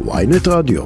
[0.00, 0.82] ynet רדיו.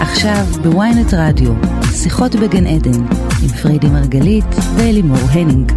[0.00, 1.52] עכשיו ב ynet רדיו,
[1.94, 3.04] שיחות בגן עדן,
[3.42, 4.44] עם פריידי מרגלית
[4.76, 5.72] ואלימור הנינג.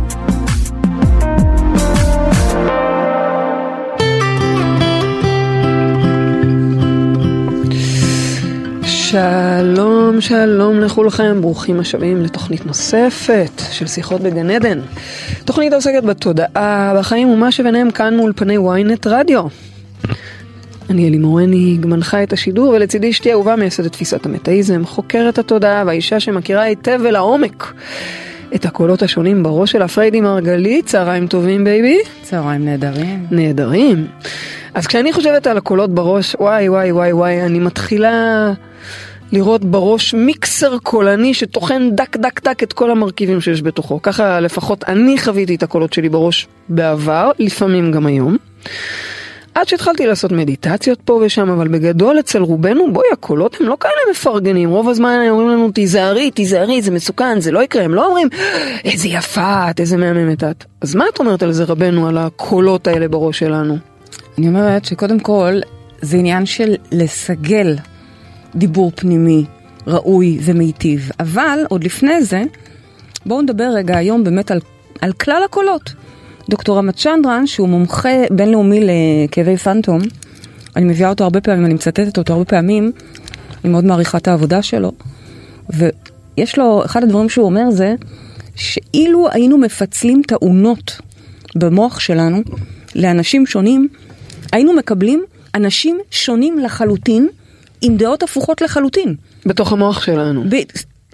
[9.09, 14.79] שלום, שלום לכולכם, ברוכים השבים לתוכנית נוספת של שיחות בגן עדן.
[15.45, 19.43] תוכנית העוסקת בתודעה, בחיים ומה שביניהם כאן מאולפני ynet רדיו.
[20.89, 26.19] אני אלי מורניג, מנחה את השידור, ולצידי אשתי אהובה מייסדת תפיסת המטאיזם, חוקרת התודעה והאישה
[26.19, 27.73] שמכירה היטב ולעומק
[28.55, 30.85] את הקולות השונים בראש של הפריידי מרגלית.
[30.85, 31.99] צהריים טובים בייבי.
[32.21, 33.25] צהריים נהדרים.
[33.31, 34.07] נהדרים.
[34.73, 38.53] אז כשאני חושבת על הקולות בראש, וואי וואי וואי וואי, אני מתחילה
[39.31, 44.01] לראות בראש מיקסר קולני שטוחן דק דק דק את כל המרכיבים שיש בתוכו.
[44.01, 48.37] ככה לפחות אני חוויתי את הקולות שלי בראש בעבר, לפעמים גם היום.
[49.55, 53.93] עד שהתחלתי לעשות מדיטציות פה ושם, אבל בגדול אצל רובנו, בואי, הקולות הם לא כאלה
[54.11, 54.69] מפרגנים.
[54.69, 57.83] רוב הזמן הם אומרים לנו, תיזהרי, תיזהרי, זה מסוכן, זה לא יקרה.
[57.83, 58.27] הם לא אומרים,
[58.85, 60.65] איזה יפה את, איזה מהממת את.
[60.81, 63.77] אז מה את אומרת על זה, רבנו, על הקולות האלה בראש שלנו?
[64.37, 65.59] אני אומרת שקודם כל,
[66.01, 67.75] זה עניין של לסגל
[68.55, 69.45] דיבור פנימי
[69.87, 71.11] ראוי ומיטיב.
[71.19, 72.43] אבל עוד לפני זה,
[73.25, 74.59] בואו נדבר רגע היום באמת על,
[75.01, 75.93] על כלל הקולות.
[76.49, 80.01] דוקטור רמת צ'נדרן, שהוא מומחה בינלאומי לכאבי פנטום,
[80.75, 82.91] אני מביאה אותו הרבה פעמים, אני מצטטת אותו הרבה פעמים,
[83.63, 84.91] אני מאוד מעריכה את העבודה שלו,
[85.69, 87.95] ויש לו, אחד הדברים שהוא אומר זה,
[88.55, 91.01] שאילו היינו מפצלים טעונות
[91.55, 92.41] במוח שלנו
[92.95, 93.87] לאנשים שונים,
[94.51, 95.23] היינו מקבלים
[95.55, 97.27] אנשים שונים לחלוטין,
[97.81, 99.15] עם דעות הפוכות לחלוטין.
[99.45, 100.43] בתוך המוח שלנו.
[100.49, 100.55] ב...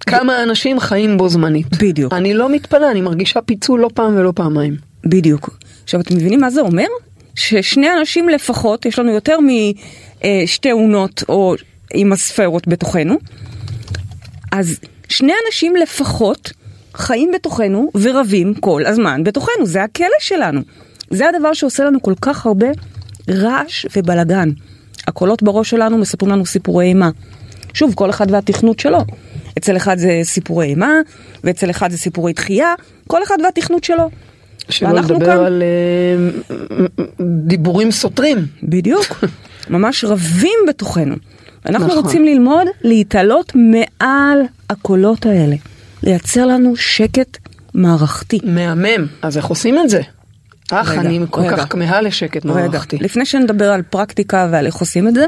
[0.02, 1.78] כמה אנשים חיים בו זמנית.
[1.78, 2.14] בדיוק.
[2.14, 4.76] אני לא מתפלא, אני מרגישה פיצול לא פעם ולא פעמיים.
[5.06, 5.50] בדיוק.
[5.84, 6.86] עכשיו, אתם מבינים מה זה אומר?
[7.36, 11.56] ששני אנשים לפחות, יש לנו יותר משתי אונות או
[11.94, 13.18] עם הספרות בתוכנו,
[14.52, 16.52] אז שני אנשים לפחות
[16.94, 20.62] חיים בתוכנו ורבים כל הזמן בתוכנו, זה הכלא שלנו.
[21.10, 22.68] זה הדבר שעושה לנו כל כך הרבה
[23.30, 24.50] רעש ובלגן.
[25.08, 27.10] הקולות בראש שלנו מספרים לנו סיפורי אימה.
[27.74, 29.00] שוב, כל אחד והתכנות שלו.
[29.58, 30.94] אצל אחד זה סיפורי אימה,
[31.44, 32.74] ואצל אחד זה סיפורי דחייה,
[33.08, 34.10] כל אחד והתכנות שלו.
[34.70, 35.46] שלא לדבר כאן...
[35.46, 35.64] על
[36.40, 38.38] uh, דיבורים סותרים.
[38.64, 39.06] בדיוק.
[39.70, 41.16] ממש רבים בתוכנו.
[41.66, 42.04] אנחנו נכון.
[42.04, 44.40] רוצים ללמוד להתעלות מעל
[44.70, 45.56] הקולות האלה.
[46.04, 47.38] לייצר לנו שקט
[47.74, 48.40] מערכתי.
[48.44, 49.08] מהמם.
[49.22, 50.02] אז איך עושים את זה?
[50.72, 51.58] אך, רגע, אני כל רגע.
[51.58, 52.98] כך כמהה לשקט מערכתי.
[52.98, 55.26] לפני שנדבר על פרקטיקה ועל איך עושים את זה,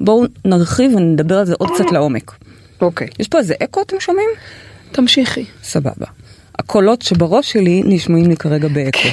[0.00, 2.32] בואו נרחיב ונדבר על זה עוד קצת לעומק.
[2.80, 3.08] אוקיי.
[3.18, 4.28] יש פה איזה אקו, אתם שומעים?
[4.92, 5.44] תמשיכי.
[5.62, 6.06] סבבה.
[6.58, 9.08] הקולות שבראש שלי נשמעים לי כרגע באקו.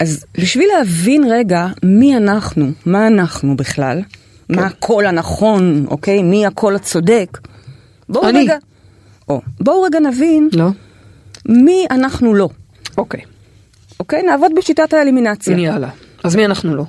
[0.00, 4.02] אז בשביל להבין רגע מי אנחנו, מה אנחנו בכלל,
[4.48, 4.54] כן.
[4.54, 6.22] מה הקול הנכון, אוקיי?
[6.22, 7.38] מי הקול הצודק,
[8.08, 8.24] בואו.
[8.26, 8.56] רגע...
[9.28, 10.68] או, בואו רגע נבין לא.
[11.48, 12.48] מי אנחנו לא.
[12.98, 13.20] אוקיי.
[14.00, 14.22] אוקיי?
[14.22, 15.56] נעבוד בשיטת האלימינציה.
[15.58, 15.88] יאללה.
[16.24, 16.84] אז מי אנחנו לא?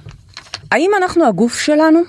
[0.71, 1.99] האם אנחנו הגוף שלנו?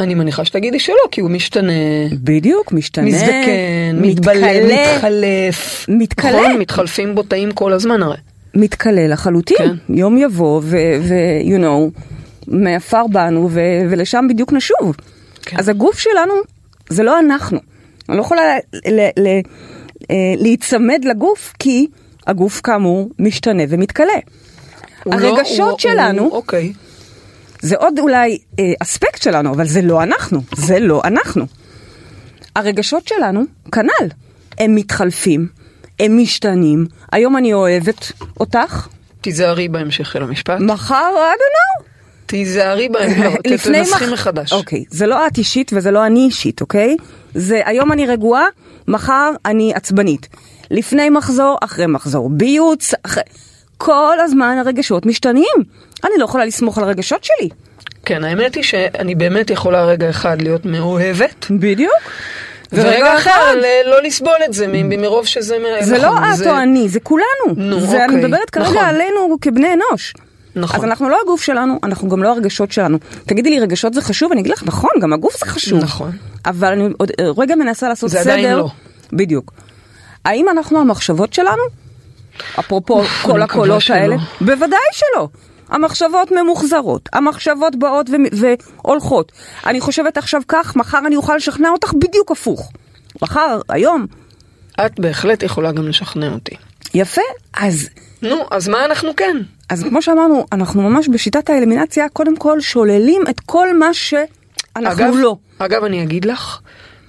[0.00, 1.72] אני מניחה שתגידי שלא, כי הוא משתנה.
[2.12, 3.04] בדיוק, משתנה.
[3.06, 5.86] מזדקן, מתבלה, מתחלף.
[5.88, 6.30] מתכלה.
[6.40, 8.16] נכון, מתחלפים בו תאים כל הזמן הרי.
[8.54, 9.56] מתכלה לחלוטין.
[9.58, 9.94] כן.
[9.94, 10.76] יום יבוא ו-
[11.44, 12.00] you know,
[12.46, 13.60] מעפר בנו ו-
[13.90, 14.96] ולשם בדיוק נשוב.
[15.42, 15.56] כן.
[15.58, 16.34] אז הגוף שלנו
[16.88, 17.58] זה לא אנחנו.
[18.08, 18.42] אני לא יכולה
[18.74, 19.40] ל- ל- ל-
[20.10, 21.86] אה, להיצמד לגוף כי
[22.30, 24.12] הגוף כאמור משתנה ומתכלה.
[25.04, 26.72] הוא הרגשות לא, שלנו, הוא- אוקיי.
[27.62, 31.46] זה עוד אולי אה, אספקט שלנו, אבל זה לא אנחנו, זה לא אנחנו.
[32.56, 33.42] הרגשות שלנו,
[33.72, 34.06] כנ"ל,
[34.58, 35.48] הם מתחלפים,
[36.00, 36.86] הם משתנים.
[37.12, 38.88] היום אני אוהבת אותך,
[39.20, 40.60] תיזהרי בהמשך של המשפט.
[40.60, 41.84] מחר, I don't know.
[42.26, 43.26] תיזהרי בהמשך,
[43.64, 44.52] תנסחי מח- מחדש.
[44.52, 46.96] אוקיי, זה לא את אישית וזה לא אני אישית, אוקיי?
[47.34, 48.44] זה היום אני רגועה,
[48.88, 50.28] מחר אני עצבנית.
[50.70, 52.30] לפני מחזור, אחרי מחזור.
[52.30, 53.22] ביוץ, אחרי...
[53.78, 55.64] כל הזמן הרגשות משתנים.
[56.04, 57.48] אני לא יכולה לסמוך על הרגשות שלי.
[58.04, 61.92] כן, האמת היא שאני באמת יכולה רגע אחד להיות מאוהבת, בדיוק.
[62.72, 65.56] ורגע אחר ל- לא לסבול את זה, מרוב שזה...
[65.80, 67.26] זה נכון, לא את או אני, זה כולנו.
[67.56, 68.84] נו, זה אני אוקיי, מדברת כרגע נכון.
[68.84, 70.14] עלינו כבני אנוש.
[70.56, 70.78] נכון.
[70.78, 72.98] אז אנחנו לא הגוף שלנו, אנחנו גם לא הרגשות שלנו.
[73.26, 74.32] תגידי לי, רגשות זה חשוב?
[74.32, 75.82] אני אגיד לך, נכון, גם הגוף זה חשוב.
[75.82, 76.10] נכון.
[76.46, 78.32] אבל אני עוד אה, רגע מנסה לעשות זה סדר.
[78.32, 78.68] עדיין לא.
[79.12, 79.52] בדיוק.
[80.24, 81.62] האם אנחנו המחשבות שלנו?
[82.58, 83.82] אפרופו כל הקולות.
[83.90, 84.16] האלה?
[84.40, 85.28] בוודאי שלא.
[85.68, 88.46] המחשבות ממוחזרות, המחשבות באות ו-
[88.82, 89.32] והולכות.
[89.66, 92.72] אני חושבת עכשיו כך, מחר אני אוכל לשכנע אותך בדיוק הפוך.
[93.22, 94.06] מחר, היום,
[94.86, 96.54] את בהחלט יכולה גם לשכנע אותי.
[96.94, 97.20] יפה,
[97.52, 97.88] אז
[98.22, 99.36] נו, אז מה אנחנו כן?
[99.68, 105.14] אז כמו שאמרנו, אנחנו ממש בשיטת האלימינציה, קודם כל שוללים את כל מה שאנחנו אגב,
[105.16, 105.36] לא.
[105.58, 106.58] אגב, אני אגיד לך,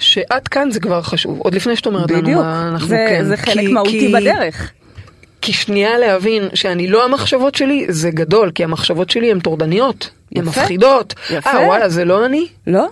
[0.01, 3.25] שעד כאן זה כבר חשוב, עוד לפני שאת אומרת לנו בדיוק, מה אנחנו זה, כן.
[3.25, 4.71] זה חלק כי- מהותי כי- בדרך.
[5.41, 10.45] כי שנייה להבין שאני לא המחשבות שלי, זה גדול, כי המחשבות שלי הן טורדניות, הן.
[10.45, 11.13] מפחידות.
[11.29, 11.49] יפה.
[11.49, 12.47] אה, וואלה, זה לא אני?
[12.67, 12.87] לא?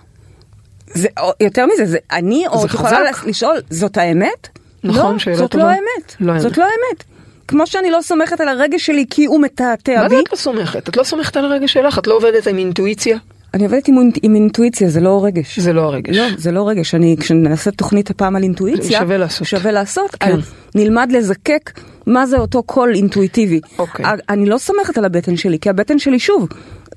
[0.94, 3.00] זה, או, יותר מזה, זה אני, או את יכולה.
[3.25, 4.47] לשאול, זאת האמת?
[4.83, 5.63] נכון, לא, שאלה זאת טובה.
[5.63, 6.15] לא האמת.
[6.19, 6.57] לא זאת האמת.
[6.57, 7.03] לא האמת.
[7.47, 10.38] כמו שאני לא סומכת על הרגש שלי כי הוא מתעתע מה בי, זה את לא
[10.38, 10.89] סומכת?
[10.89, 12.00] את לא סומכת על הרגש שלך?
[12.00, 13.17] את לא עובדת עם אינטואיציה?
[13.53, 15.59] אני עובדת עם, עם אינטואיציה, זה לא רגש.
[15.59, 16.15] זה לא הרגש.
[16.15, 16.95] לא, זה לא רגש.
[16.95, 19.47] אני, כשנעשה תוכנית הפעם על אינטואיציה, שווה לעשות.
[19.47, 20.31] שווה לעשות, כן.
[20.31, 20.39] אז
[20.75, 23.59] נלמד לזקק מה זה אותו קול אינטואיטיבי.
[23.77, 24.05] אוקיי.
[24.05, 26.47] א- אני לא סומכת על הבטן שלי, כי הבטן שלי, שוב,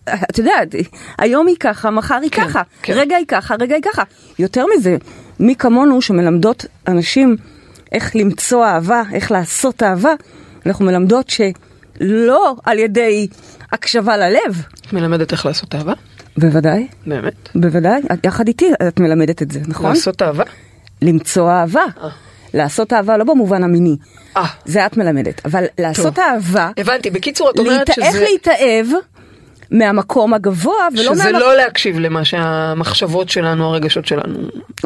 [0.09, 0.75] את יודעת,
[1.19, 2.93] היום היא ככה, מחר היא כן, ככה, כן.
[2.97, 4.03] רגע היא ככה, רגע היא ככה.
[4.39, 4.97] יותר מזה,
[5.41, 7.37] מי כמונו שמלמדות אנשים
[7.93, 10.13] איך למצוא אהבה, איך לעשות אהבה,
[10.67, 13.27] אנחנו מלמדות שלא על ידי
[13.73, 14.63] הקשבה ללב,
[14.93, 15.93] מלמדת איך לעשות אהבה?
[16.37, 16.87] בוודאי.
[17.07, 17.49] באמת?
[17.55, 19.91] בוודאי, יחד איתי את מלמדת את זה, נכון?
[19.91, 20.45] לעשות אהבה?
[21.03, 21.85] למצוא אהבה.
[22.55, 23.97] לעשות אהבה לא במובן המיני,
[24.37, 27.11] אה, זה את מלמדת, אבל לעשות אהבה, הבנתי.
[27.11, 28.25] בקיצור, את אומרת להת- איך שזה...
[28.33, 28.87] להתאהב
[29.71, 31.41] מהמקום הגבוה ולא שזה מהמקום...
[31.41, 34.39] לא להקשיב למה שהמחשבות שלנו, הרגשות שלנו.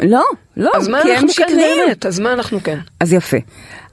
[0.03, 0.23] לא,
[0.57, 1.57] לא, אז מה אנחנו כן.
[1.57, 2.07] באמת?
[2.07, 2.79] אז מה אנחנו כן?
[3.01, 3.37] אז יפה.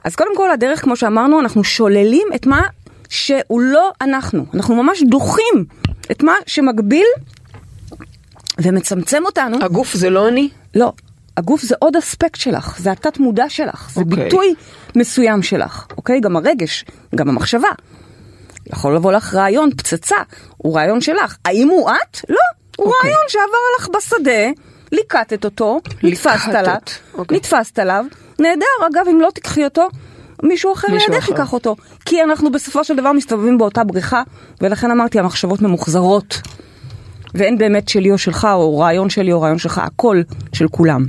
[0.04, 2.62] אז קודם כל הדרך, כמו שאמרנו, אנחנו שוללים את מה
[3.08, 4.46] שהוא לא אנחנו.
[4.54, 5.64] אנחנו ממש דוחים
[6.10, 7.06] את מה שמגביל
[8.58, 9.58] ומצמצם אותנו.
[9.64, 10.48] הגוף זה לא אני?
[10.74, 10.92] לא,
[11.36, 14.24] הגוף זה עוד אספקט שלך, זה התת מודע שלך, זה אוקיי.
[14.24, 14.54] ביטוי
[14.96, 16.20] מסוים שלך, אוקיי?
[16.20, 16.84] גם הרגש,
[17.14, 17.68] גם המחשבה.
[18.66, 20.16] יכול לבוא לך רעיון, פצצה,
[20.56, 21.36] הוא רעיון שלך.
[21.44, 22.20] האם הוא את?
[22.28, 22.36] לא,
[22.76, 23.10] הוא אוקיי.
[23.10, 23.44] רעיון שעבר
[23.78, 24.60] לך בשדה,
[24.92, 26.76] ליקטת אותו, נתפסת עליו,
[27.14, 27.36] אוקיי.
[27.36, 28.04] נתפסת עליו,
[28.38, 29.88] נהדר, אגב, אם לא תיקחי אותו,
[30.42, 31.28] מישהו אחר לידך.
[31.28, 31.76] ייקח אותו.
[32.04, 34.22] כי אנחנו בסופו של דבר מסתובבים באותה בריכה,
[34.60, 36.40] ולכן אמרתי, המחשבות ממוחזרות.
[37.34, 40.22] ואין באמת שלי או שלך, או רעיון שלי או רעיון שלך, הכל
[40.52, 41.06] של כולם.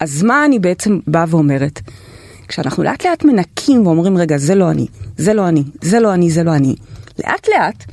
[0.00, 1.80] אז מה אני בעצם באה ואומרת?
[2.48, 4.86] כשאנחנו לאט לאט מנקים ואומרים, רגע, זה לא אני,
[5.16, 6.74] זה לא אני, זה לא אני, זה לא אני,
[7.24, 7.84] לאט לאט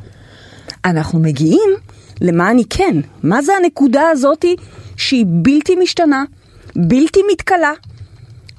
[0.85, 1.69] אנחנו מגיעים
[2.21, 2.97] למה אני כן.
[3.23, 4.55] מה זה הנקודה הזאתי
[4.97, 6.23] שהיא בלתי משתנה,
[6.75, 7.71] בלתי מתכלה,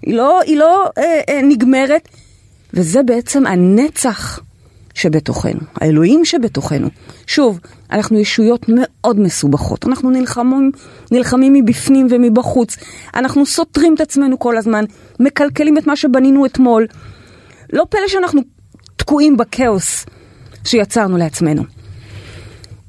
[0.03, 2.09] היא לא, היא לא אה, אה, נגמרת,
[2.75, 4.41] וזה בעצם הנצח
[4.97, 6.89] שבתוכנו, האלוהים שבתוכנו.
[7.27, 7.61] שוב,
[7.91, 10.71] אנחנו ישויות מאוד מסובכות, אנחנו נלחמים,
[11.11, 12.77] נלחמים מבפנים ומבחוץ,
[13.15, 14.85] אנחנו סותרים את עצמנו כל הזמן,
[15.21, 16.87] מקלקלים את מה שבנינו אתמול.
[17.73, 18.41] לא פלא שאנחנו
[18.97, 20.07] תקועים בכאוס
[20.65, 21.63] שיצרנו לעצמנו.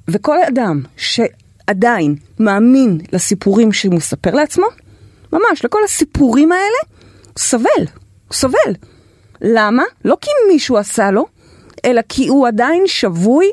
[0.08, 4.66] וכל אדם שעדיין מאמין לסיפורים שהוא מספר לעצמו,
[5.34, 6.98] ממש, לכל הסיפורים האלה,
[7.38, 7.86] סובל,
[8.32, 8.74] סובל.
[9.42, 9.84] למה?
[10.06, 11.26] לא כי מישהו עשה לו,
[11.86, 13.46] אלא כי הוא עדיין שבוי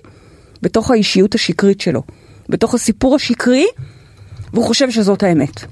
[0.63, 2.03] בתוך האישיות השקרית שלו,
[2.49, 3.67] בתוך הסיפור השקרי,
[4.53, 5.65] והוא חושב שזאת האמת.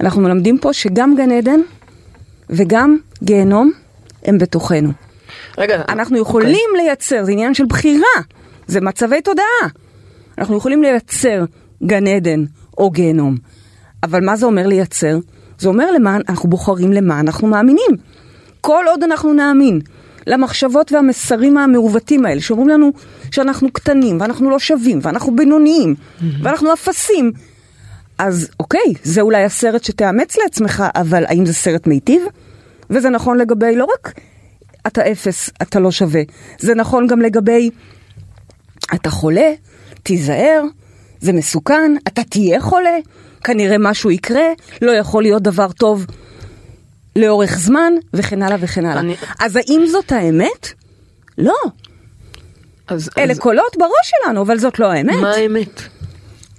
[0.00, 1.60] אנחנו מלמדים פה שגם גן עדן
[2.50, 3.72] וגם גיהנום
[4.24, 4.90] הם בתוכנו.
[5.58, 8.16] רגע, אנחנו יכולים לייצר, זה עניין של בחירה,
[8.66, 9.68] זה מצבי תודעה.
[10.38, 11.44] אנחנו יכולים לייצר
[11.82, 12.44] גן עדן
[12.78, 13.36] או גיהנום.
[14.02, 15.18] אבל מה זה אומר לייצר?
[15.58, 17.90] זה אומר למה אנחנו בוחרים למה אנחנו מאמינים.
[18.60, 19.80] כל עוד אנחנו נאמין
[20.26, 22.92] למחשבות והמסרים המעוותים האלה, שאומרים לנו
[23.30, 25.94] שאנחנו קטנים, ואנחנו לא שווים, ואנחנו בינוניים,
[26.42, 27.32] ואנחנו אפסים,
[28.18, 32.22] אז אוקיי, זה אולי הסרט שתאמץ לעצמך, אבל האם זה סרט מיטיב?
[32.90, 34.12] וזה נכון לגבי לא רק
[34.86, 36.22] אתה אפס, אתה לא שווה,
[36.58, 37.70] זה נכון גם לגבי
[38.94, 39.52] אתה חולה,
[40.02, 40.62] תיזהר,
[41.20, 42.96] זה מסוכן, אתה תהיה חולה,
[43.44, 44.46] כנראה משהו יקרה,
[44.82, 46.06] לא יכול להיות דבר טוב
[47.16, 49.00] לאורך זמן, וכן הלאה וכן הלאה.
[49.00, 50.72] אני- אז האם זאת האמת?
[51.38, 51.54] לא.
[52.88, 53.90] אז, אלה אז קולות בראש
[54.24, 55.16] שלנו, אבל זאת לא האמת.
[55.20, 55.82] מה האמת?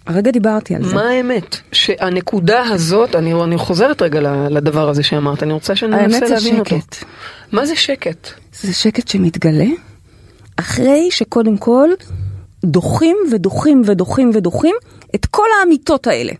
[0.08, 0.96] הרגע דיברתי על זה.
[0.96, 1.56] מה האמת?
[1.72, 6.60] שהנקודה הזאת, אני, אני חוזרת רגע לדבר הזה שאמרת, אני רוצה שננסה האמת זה להבין
[6.60, 6.76] אותו.
[6.80, 6.96] שקט.
[7.52, 8.28] מה זה שקט?
[8.62, 9.66] זה שקט שמתגלה
[10.56, 11.90] אחרי שקודם כל
[12.66, 14.76] דוחים ודוחים ודוחים ודוחים
[15.16, 16.34] את כל האמיתות האלה.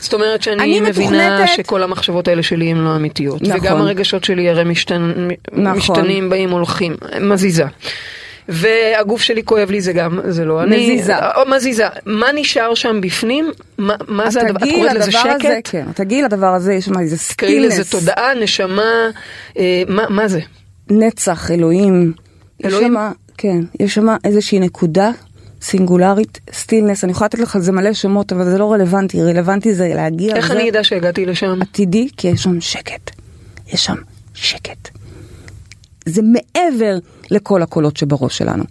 [0.00, 3.42] זאת אומרת שאני אני מבינה מתוכנתת- שכל המחשבות האלה שלי הן לא אמיתיות.
[3.42, 3.56] נכון.
[3.60, 5.12] וגם הרגשות שלי הרי משתנ...
[5.52, 5.76] נכון.
[5.76, 7.64] משתנים, באים, הולכים, מזיזה.
[8.48, 10.76] והגוף שלי כואב לי זה גם, זה לא אני.
[10.94, 11.14] מזיזה.
[11.56, 11.84] מזיזה.
[12.06, 13.50] מה נשאר שם בפנים?
[13.78, 14.66] מה, מה זה הדבר?
[14.66, 15.68] את קוראת לזה לדבר הזה, שקט?
[15.72, 19.08] כן, תגיעי לדבר הזה, יש שם איזה קראי לזה סטילנס, תודעה, נשמה,
[19.58, 20.40] אה, מה, מה זה?
[20.90, 22.12] נצח, אלוהים.
[22.64, 22.82] אלוהים?
[22.86, 25.10] יש שמה, כן, יש שם איזושהי נקודה
[25.62, 29.74] סינגולרית, סטילנס, אני יכולה לתת לך על זה מלא שמות, אבל זה לא רלוונטי, רלוונטי
[29.74, 31.62] זה להגיע איך אני אדע שהגעתי לשם?
[31.62, 33.10] עתידי, כי יש שם שקט.
[33.72, 33.96] יש שם
[34.34, 34.88] שקט.
[36.06, 36.98] זה מעבר
[37.30, 38.64] לכל הקולות שבראש שלנו.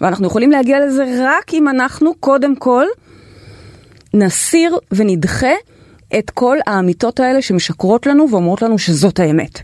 [0.00, 2.84] ואנחנו יכולים להגיע לזה רק אם אנחנו קודם כל
[4.14, 5.52] נסיר ונדחה
[6.18, 9.60] את כל האמיתות האלה שמשקרות לנו ואומרות לנו שזאת האמת.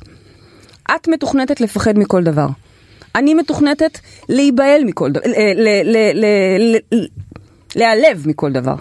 [0.95, 2.47] את מתוכנתת לפחד מכל דבר.
[3.17, 5.31] אני מתוכנתת להיבהל מכל דבר,
[7.77, 8.75] להיעלב מכל דבר.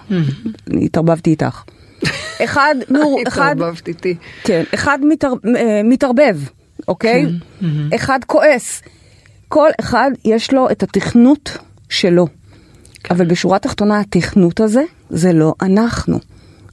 [0.70, 1.62] אני התערבבתי איתך.
[2.44, 4.14] אחד, נו, אחד, התערבבת איתי.
[4.44, 4.98] כן, אחד
[5.56, 6.38] אה, מתערבב,
[6.88, 7.26] אוקיי?
[7.94, 8.82] אחד כועס.
[9.48, 12.26] כל אחד יש לו את התכנות שלו.
[13.10, 16.18] אבל בשורה התחתונה, התכנות הזה זה לא אנחנו.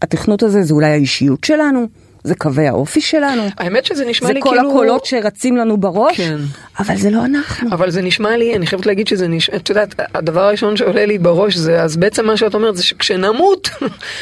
[0.02, 1.88] התכנות הזה זה אולי האישיות שלנו,
[2.24, 3.44] זה קווי האופי שלנו.
[3.58, 4.70] האמת שזה נשמע זה לי כל כאילו...
[4.70, 6.38] הקולות שרצים לנו בראש, כן.
[6.80, 7.70] אבל זה לא אנחנו.
[7.72, 11.18] אבל זה נשמע לי, אני חייבת להגיד שזה נשמע, את יודעת, הדבר הראשון שעולה לי
[11.18, 13.70] בראש זה, אז בעצם מה שאת אומרת זה שכשנמות,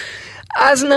[0.55, 0.89] אז נ,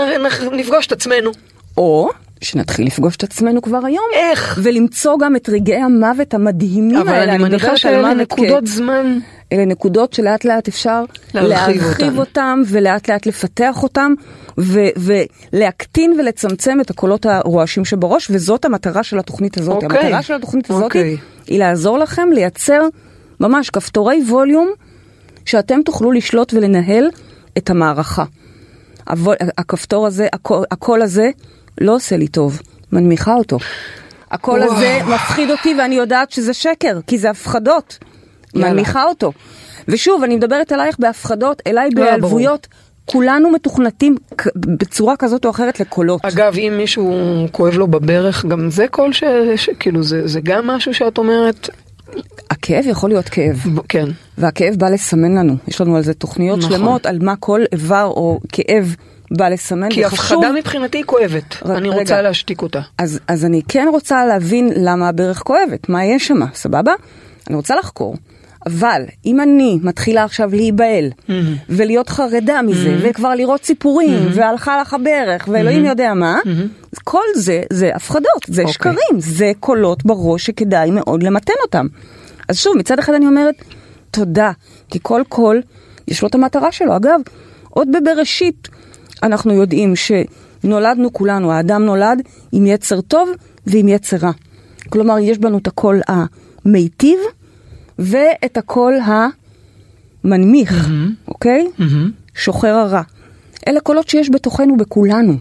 [0.51, 1.31] נפגוש את עצמנו.
[1.77, 2.09] או
[2.45, 4.05] שנתחיל לפגוש את עצמנו כבר היום.
[4.13, 4.59] איך?
[4.63, 7.35] ולמצוא גם את רגעי המוות המדהימים אבל האלה.
[7.35, 9.17] אני מניחה שאלה נקודות זמן.
[9.51, 12.17] אלה נקודות שלאט לאט אפשר להרחיב להרחיב אותן.
[12.17, 14.13] אותם ולאט לאט לפתח אותם
[14.59, 14.89] ו-
[15.53, 19.83] ולהקטין ולצמצם את הקולות הרועשים שבראש וזאת המטרה של התוכנית הזאת.
[19.83, 19.99] אוקיי.
[19.99, 21.17] המטרה של התוכנית הזאת אוקיי.
[21.47, 22.81] היא לעזור לכם לייצר
[23.39, 24.69] ממש כפתורי ווליום
[25.45, 27.09] שאתם תוכלו לשלוט ולנהל
[27.57, 28.23] את המערכה.
[29.57, 30.27] הכפתור הזה,
[30.71, 31.29] הקול הזה
[31.81, 33.57] לא עושה לי טוב, מנמיכה אותו.
[34.31, 34.71] הקול וואו.
[34.71, 37.97] הזה מפחיד אותי ואני יודעת שזה שקר, כי זה הפחדות.
[38.55, 38.69] יאללה.
[38.69, 39.31] מנמיכה אותו.
[39.87, 42.67] ושוב, אני מדברת אלייך בהפחדות, אליי לא, בהיעלבויות.
[43.05, 44.15] כולנו מתוכנתים
[44.55, 46.25] בצורה כזאת או אחרת לקולות.
[46.25, 47.13] אגב, אם מישהו
[47.51, 49.23] כואב לו בברך, גם זה קול ש...
[49.55, 49.69] ש...
[49.79, 51.69] כאילו, זה, זה גם משהו שאת אומרת,
[52.49, 54.05] הכאב יכול להיות כאב, ב- כן.
[54.37, 55.55] והכאב בא לסמן לנו.
[55.67, 56.71] יש לנו על זה תוכניות נכון.
[56.71, 58.95] שלמות על מה כל איבר או כאב
[59.37, 59.89] בא לסמן.
[59.89, 61.55] כי וחשוב- הפחדה מבחינתי היא כואבת.
[61.65, 61.99] ר- אני רגע.
[61.99, 62.81] רוצה להשתיק אותה.
[62.97, 66.93] אז, אז אני כן רוצה להבין למה הברך כואבת, מה יש שם, סבבה?
[67.47, 68.15] אני רוצה לחקור.
[68.65, 71.09] אבל אם אני מתחילה עכשיו להיבהל
[71.69, 76.39] ולהיות חרדה מזה וכבר לראות סיפורים והלכה לך הברך ואלוהים יודע מה,
[76.93, 78.73] אז כל זה זה הפחדות, זה אוקיי.
[78.73, 81.87] שקרים, זה קולות בראש שכדאי מאוד למתן אותם.
[82.49, 83.55] אז שוב, מצד אחד אני אומרת
[84.11, 84.51] תודה,
[84.91, 85.61] כי כל קול
[86.07, 86.95] יש לו את המטרה שלו.
[86.95, 87.19] אגב,
[87.69, 88.67] עוד בבראשית
[89.23, 93.29] אנחנו יודעים שנולדנו כולנו, האדם נולד עם יצר טוב
[93.67, 94.31] ועם יצר רע.
[94.89, 97.19] כלומר, יש בנו את הקול המיטיב
[97.99, 98.93] ואת הקול
[100.23, 100.89] המנמיך,
[101.27, 101.67] אוקיי?
[102.35, 103.01] שוחר הרע.
[103.67, 105.37] אלה קולות שיש בתוכנו, בכולנו.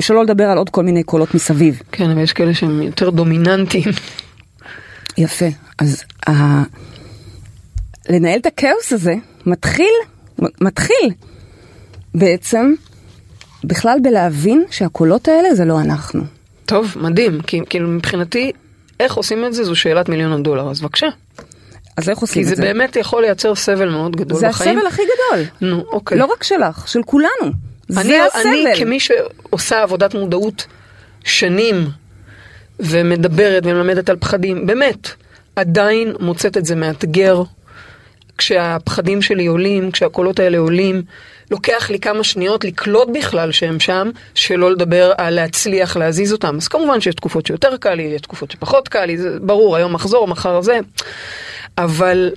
[0.00, 1.82] שלא לדבר על עוד כל מיני קולות מסביב.
[1.92, 3.84] כן, אבל יש כאלה שהם יותר דומיננטיים.
[5.18, 5.46] יפה.
[5.78, 6.62] אז ה...
[8.08, 9.14] לנהל את הכאוס הזה
[9.46, 9.92] מתחיל,
[10.60, 11.10] מתחיל
[12.14, 12.74] בעצם
[13.66, 16.22] בכלל בלהבין שהקולות האלה זה לא אנחנו.
[16.66, 17.40] טוב, מדהים.
[17.40, 18.52] כי כאילו מבחינתי,
[19.00, 21.06] איך עושים את זה זו שאלת מיליון הדולר, אז בבקשה.
[21.96, 22.62] אז איך עושים כי את זה זה?
[22.62, 24.78] באמת יכול לייצר סבל מאוד גדול זה בחיים.
[24.78, 25.44] הסבל הכי גדול.
[25.60, 26.18] נו, אוקיי.
[26.18, 27.28] לא רק שלך, של כולנו.
[27.42, 27.52] אני,
[27.90, 28.78] זה אני הסבל.
[28.78, 30.66] כמי שעושה עבודת מודעות
[31.24, 31.86] שנים
[32.80, 35.10] ומדברת ומלמדת על פחדים, באמת,
[35.56, 37.42] עדיין מוצאת את זה מאתגר.
[38.38, 41.02] כשהפחדים שלי עולים, כשהקולות האלה עולים,
[41.50, 46.56] לוקח לי כמה שניות לקלוט בכלל שהם שם, שלא לדבר על להצליח להזיז אותם.
[46.56, 49.92] אז כמובן שיש תקופות שיותר קל לי, יש תקופות שפחות קל לי, זה ברור, היום
[49.92, 50.78] מחזור, מחר זה,
[51.78, 52.30] אבל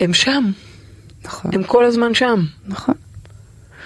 [0.00, 0.44] הם שם,
[1.24, 2.40] נכון, הם כל הזמן שם.
[2.66, 2.94] נכון.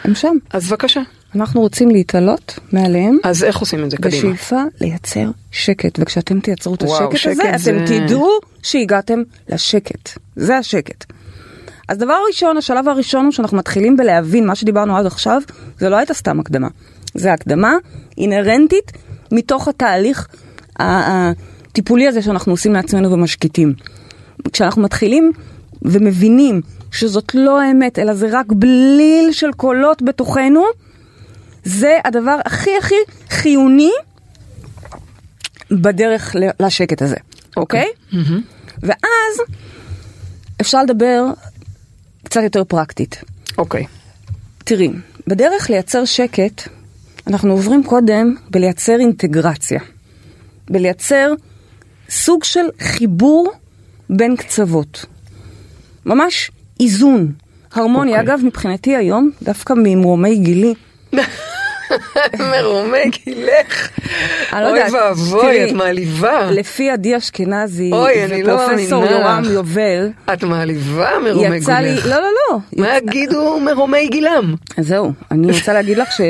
[0.05, 0.37] הם שם.
[0.51, 1.01] אז בבקשה.
[1.35, 3.19] אנחנו רוצים להתעלות מעליהם.
[3.25, 4.17] אז איך עושים את זה קדימה?
[4.33, 8.31] בשאיפה לייצר שקט, וכשאתם תייצרו את וואו, השקט שקט הזה, זה- אתם תדעו
[8.63, 10.19] שהגעתם לשקט.
[10.37, 11.05] זה השקט.
[11.89, 15.43] אז דבר ראשון, השלב הראשון הוא שאנחנו מתחילים בלהבין מה שדיברנו עד עכשיו,
[15.79, 16.69] זה לא הייתה סתם הקדמה.
[17.15, 17.75] זה הקדמה
[18.19, 18.93] אינהרנטית
[19.33, 20.29] מתוך התהליך
[20.79, 23.75] הטיפולי הזה שאנחנו עושים לעצמנו ומשקיטים.
[24.53, 25.33] כשאנחנו מתחילים
[25.83, 26.61] ומבינים
[26.93, 30.65] שזאת לא האמת, אלא זה רק בליל של קולות בתוכנו,
[31.65, 32.95] זה הדבר הכי הכי
[33.31, 33.93] חיוני
[35.71, 37.17] בדרך לשקט הזה,
[37.57, 37.87] אוקיי?
[38.83, 39.41] ואז
[40.61, 41.25] אפשר לדבר
[42.33, 43.25] קצת יותר פרקטית.
[43.59, 43.87] אוקיי.
[44.59, 44.91] תראי,
[45.27, 46.69] בדרך לייצר שקט,
[47.27, 49.81] אנחנו עוברים קודם בלייצר אינטגרציה.
[50.71, 51.33] בלייצר
[52.11, 53.53] סוג של חיבור
[54.11, 55.05] בין קצוות.
[56.07, 57.33] ממש איזון,
[57.73, 58.21] הרמוניה.
[58.21, 58.35] אוקיי.
[58.35, 60.75] אגב, מבחינתי היום, דווקא ממרומי גילי,
[62.53, 63.89] מרומי גילך.
[64.53, 66.51] לא אוי ואבוי, את מעליבה.
[66.51, 69.45] לפי עדי אשכנזי אוי, אני לא ופרופסור מאמינה יורם.
[69.53, 71.11] יובל, את מעליבה
[71.81, 72.07] לי, גילך.
[72.07, 72.59] לא, לא, לא.
[72.77, 74.55] מה יגידו מרומי גילם?
[74.79, 76.21] זהו, אני רוצה להגיד לך ש,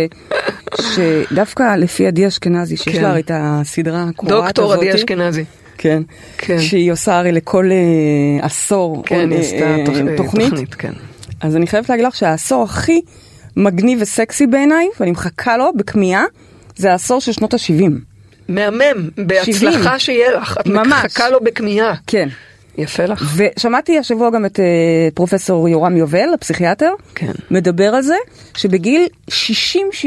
[0.94, 3.02] שדווקא לפי עדי אשכנזי, שיש כן.
[3.02, 5.44] לה את הסדרה הקורעת הזאת, דוקטור עדי אשכנזי.
[5.78, 6.02] כן?
[6.38, 6.60] כן.
[6.60, 9.84] שהיא עושה הרי לכל אה, עשור כן, היא עשתה אה, אה,
[10.16, 10.16] תוכנית.
[10.16, 10.92] תוכנית, כן.
[11.40, 13.00] אז אני חייבת להגיד לך שהעשור הכי
[13.56, 16.24] מגניב וסקסי בעיניי, ואני מחכה לו בכמיהה,
[16.76, 17.90] זה העשור של שנות ה-70.
[18.48, 20.58] מהמם, בהצלחה שיהיה לך.
[20.60, 20.86] את ממש.
[20.86, 21.94] מחכה לו בכמיהה.
[22.06, 22.28] כן.
[22.78, 23.34] יפה לך.
[23.36, 24.64] ושמעתי השבוע גם את אה,
[25.14, 27.32] פרופסור יורם יובל, הפסיכיאטר, כן.
[27.50, 28.16] מדבר על זה
[28.56, 29.32] שבגיל 60-70...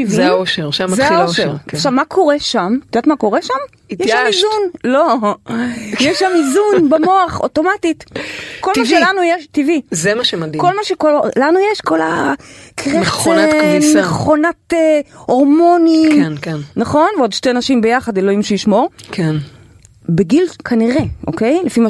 [0.06, 1.54] זה האושר, שם זה מתחיל האושר.
[1.68, 1.76] כן.
[1.76, 2.76] עכשיו, מה קורה שם?
[2.80, 3.54] את יודעת מה קורה שם?
[3.90, 4.26] יש שם התייאשת.
[4.26, 4.70] איזון.
[4.84, 5.34] לא,
[6.00, 8.04] יש שם איזון במוח, אוטומטית.
[8.60, 8.86] כל מה.
[8.86, 9.80] שלנו יש, טבעי.
[9.90, 10.60] זה מה שמדהים.
[10.60, 14.00] כל מה שלנו יש, כל הקרחצן, מכונת כביסה.
[14.00, 16.22] מכונת אה, הורמונים.
[16.22, 16.56] כן, כן.
[16.76, 17.08] נכון?
[17.18, 18.90] ועוד שתי נשים ביחד, אלוהים שישמור.
[19.12, 19.36] כן.
[20.08, 21.60] בגיל כנראה, אוקיי?
[21.64, 21.88] לפי מה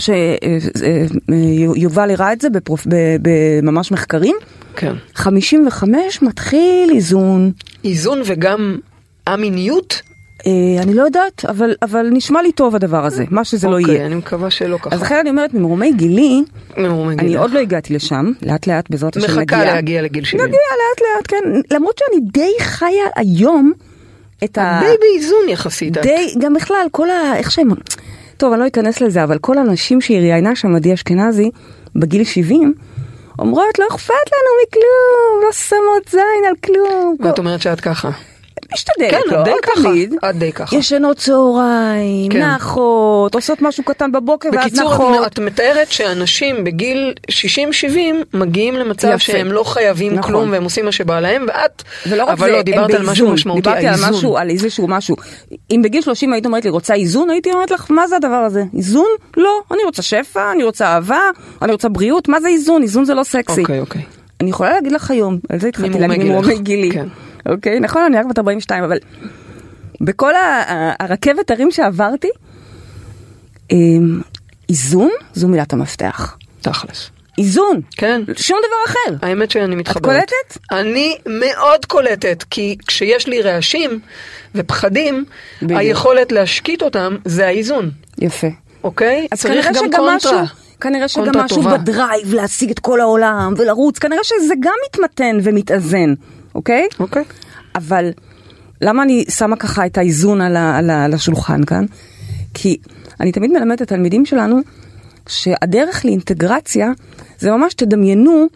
[1.74, 2.86] שיובל הראה את זה בפרופ...
[2.86, 4.36] ב- בממש מחקרים,
[4.76, 4.92] כן.
[5.14, 7.52] 55 מתחיל איזון.
[7.84, 8.78] איזון וגם
[9.26, 10.02] א-מיניות?
[10.46, 13.94] אה, אני לא יודעת, אבל, אבל נשמע לי טוב הדבר הזה, מה שזה לא אוקיי,
[13.94, 14.06] יהיה.
[14.06, 14.94] אני מקווה שלא ככה.
[14.94, 16.42] אז לכן אני אומרת, ממרומי גילי,
[16.76, 17.40] ממרומי אני גילך.
[17.40, 19.42] עוד לא הגעתי לשם, לאט לאט בעזרת השם נגיע.
[19.42, 20.46] מחכה להגיע לגיל 70.
[20.46, 21.74] נגיע לאט לאט, כן.
[21.76, 23.72] למרות שאני די חיה היום
[24.44, 24.80] את ה...
[24.82, 25.92] די באיזון יחסית.
[25.98, 27.36] די, גם בכלל, כל ה...
[27.36, 27.68] איך שהם...
[28.36, 31.50] טוב, אני לא אכנס לזה, אבל כל הנשים שהיא ראיינה שם, עדי אשכנזי,
[31.96, 32.74] בגיל 70,
[33.38, 37.16] אומרות, לא אכפת לנו מכלום, לא שמות זין על כלום.
[37.24, 38.10] ואת אומרת שאת ככה.
[38.72, 39.82] משתדלת, כן, לא די ככה.
[39.82, 40.14] תמיד.
[40.30, 40.76] את די ככה.
[40.76, 42.42] ישנות צהריים, כן.
[42.42, 45.26] נחות, עושות משהו קטן בבוקר ואז בקיצור, נחות.
[45.26, 47.34] את, את מתארת שאנשים בגיל 60-70
[48.34, 49.18] מגיעים למצב יפה.
[49.18, 50.32] שהם לא חייבים נכון.
[50.32, 53.32] כלום והם עושים מה שבא להם, ואת, ולא אבל זה, לא, דיברת על משהו.
[53.32, 54.10] משמעותי, דיברתי על האיזון.
[54.10, 55.16] משהו, על איזשהו משהו.
[55.70, 57.30] אם בגיל 30 היית אומרת לי, רוצה איזון?
[57.30, 58.64] הייתי אומרת לך, מה זה הדבר הזה?
[58.76, 59.08] איזון?
[59.36, 59.60] לא.
[59.70, 61.20] אני רוצה שפע, אני רוצה אהבה,
[61.62, 62.82] אני רוצה בריאות, מה זה איזון?
[62.82, 63.60] איזון זה לא סקסי.
[63.60, 64.02] אוקיי, אוקיי.
[64.40, 66.22] אני יכולה להגיד לך היום, על זה התחלתי להגיד.
[66.22, 66.90] ממרומי גילי.
[66.90, 67.06] כן.
[67.48, 68.98] אוקיי, נכון, אני רק בת 42, אבל
[70.00, 70.32] בכל
[70.98, 72.28] הרכבת הרים שעברתי,
[73.70, 74.20] אמ,
[74.68, 76.36] איזון זו מילת המפתח.
[76.60, 77.10] תכלס.
[77.38, 77.80] איזון.
[77.96, 78.22] כן.
[78.36, 79.26] שום דבר אחר.
[79.26, 80.02] האמת שאני מתחברת.
[80.04, 80.58] קולטת?
[80.72, 84.00] אני מאוד קולטת, כי כשיש לי רעשים
[84.54, 85.24] ופחדים,
[85.62, 85.80] בדיוק.
[85.80, 88.46] היכולת להשקיט אותם זה האיזון, יפה.
[88.84, 89.26] אוקיי?
[89.32, 90.16] אז צריך גם קונטרה.
[90.16, 91.78] משהו, כנראה שגם משהו טובה.
[91.78, 96.14] בדרייב להשיג את כל העולם ולרוץ, כנראה שזה גם מתמתן ומתאזן,
[96.56, 96.86] אוקיי?
[97.00, 97.22] אוקיי.
[97.74, 98.10] אבל
[98.82, 101.84] למה אני שמה ככה את האיזון על, ה, על, ה, על השולחן כאן?
[102.54, 102.76] כי
[103.20, 104.58] אני תמיד מלמדת את התלמידים שלנו
[105.28, 106.90] שהדרך לאינטגרציה
[107.38, 108.46] זה ממש תדמיינו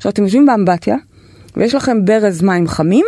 [0.00, 0.96] שאתם יושבים באמבטיה
[1.56, 3.04] ויש לכם ברז מים חמים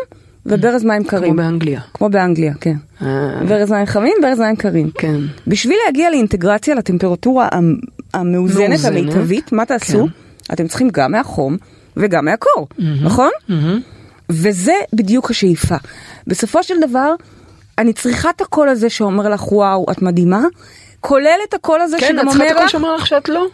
[0.47, 1.33] וברז מים קרים.
[1.33, 1.81] כמו באנגליה.
[1.95, 2.75] כמו באנגליה, כן.
[3.03, 4.91] אה, ברז מים חמים, ברז מים קרים.
[4.95, 5.17] כן.
[5.47, 7.77] בשביל להגיע לאינטגרציה לטמפרטורה המ-
[8.15, 10.09] המאוזנת, מאוזנת, המיטבית, מה תעשו?
[10.53, 11.57] אתם צריכים גם מהחום
[11.97, 12.69] וגם מהקור,
[13.03, 13.31] נכון?
[14.31, 15.75] וזה בדיוק השאיפה.
[16.27, 17.15] בסופו של דבר,
[17.79, 20.43] אני צריכה את הקול הזה שאומר לך, וואו, את מדהימה,
[21.01, 23.29] כולל את הקול הזה כן, שגם את צריכה את אומר הכל לך, שאומר לך שאת
[23.29, 23.47] לא?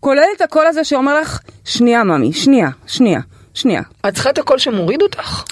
[0.00, 3.20] כולל את הקול הזה שאומר לך, שנייה ממי, שנייה, שנייה,
[3.54, 3.82] שנייה.
[4.08, 5.44] את צריכה את הקול שמוריד אותך?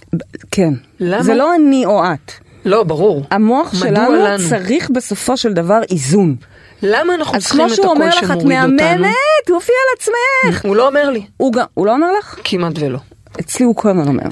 [0.51, 0.75] כן.
[1.01, 1.23] למה?
[1.23, 2.33] זה לא אני או את.
[2.65, 3.25] לא, ברור.
[3.31, 4.49] המוח שלנו לנו?
[4.49, 6.37] צריך בסופו של דבר איזון.
[6.83, 8.77] למה אנחנו אז צריכים כמו את שהוא אומר הקול לך, את שמוריד אותנו?
[8.77, 9.15] מאמנת,
[9.47, 10.65] תעופי על עצמך.
[10.65, 11.27] הוא לא אומר לי.
[11.37, 12.37] הוא גם, הוא לא אומר לך?
[12.45, 12.99] כמעט ולא.
[13.41, 14.29] אצלי הוא כל הזמן אומר.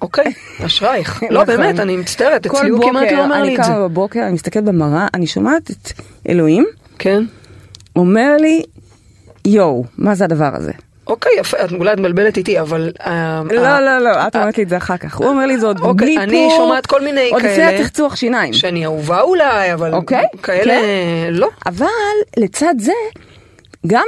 [0.00, 0.32] אוקיי,
[0.66, 1.22] אשרייך.
[1.30, 1.44] לא.
[1.44, 3.70] באמת, אני מצטערת, כל אצלי הוא כמעט לא אומר לי את זה.
[3.70, 5.92] אני קמה בבוקר, אני מסתכלת במראה, אני שומעת את
[6.28, 6.66] אלוהים,
[6.98, 7.24] כן.
[7.96, 8.62] אומר לי,
[9.44, 10.72] יואו, מה זה הדבר הזה?
[11.06, 12.92] אוקיי, יפה, את אולי את מבלבלת איתי, אבל...
[13.06, 15.16] אה, לא, אה, לא, לא, את אומרת לי את זה אחר כך.
[15.16, 17.80] הוא אומר לי זה עוד אוקיי, בלי אני פה, שומעת כל מיני עוד לפני כאלה.
[17.80, 18.52] הצחצוח שיניים.
[18.52, 20.74] שאני אהובה אולי, אבל אוקיי, כאלה
[21.30, 21.48] לא.
[21.66, 21.86] אבל
[22.36, 22.92] לצד זה,
[23.86, 24.04] גם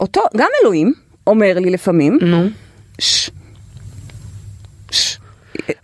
[0.00, 0.92] אותו, גם אלוהים
[1.26, 2.46] אומר לי לפעמים, נו.
[2.98, 3.30] "ש-
[4.90, 5.16] ש-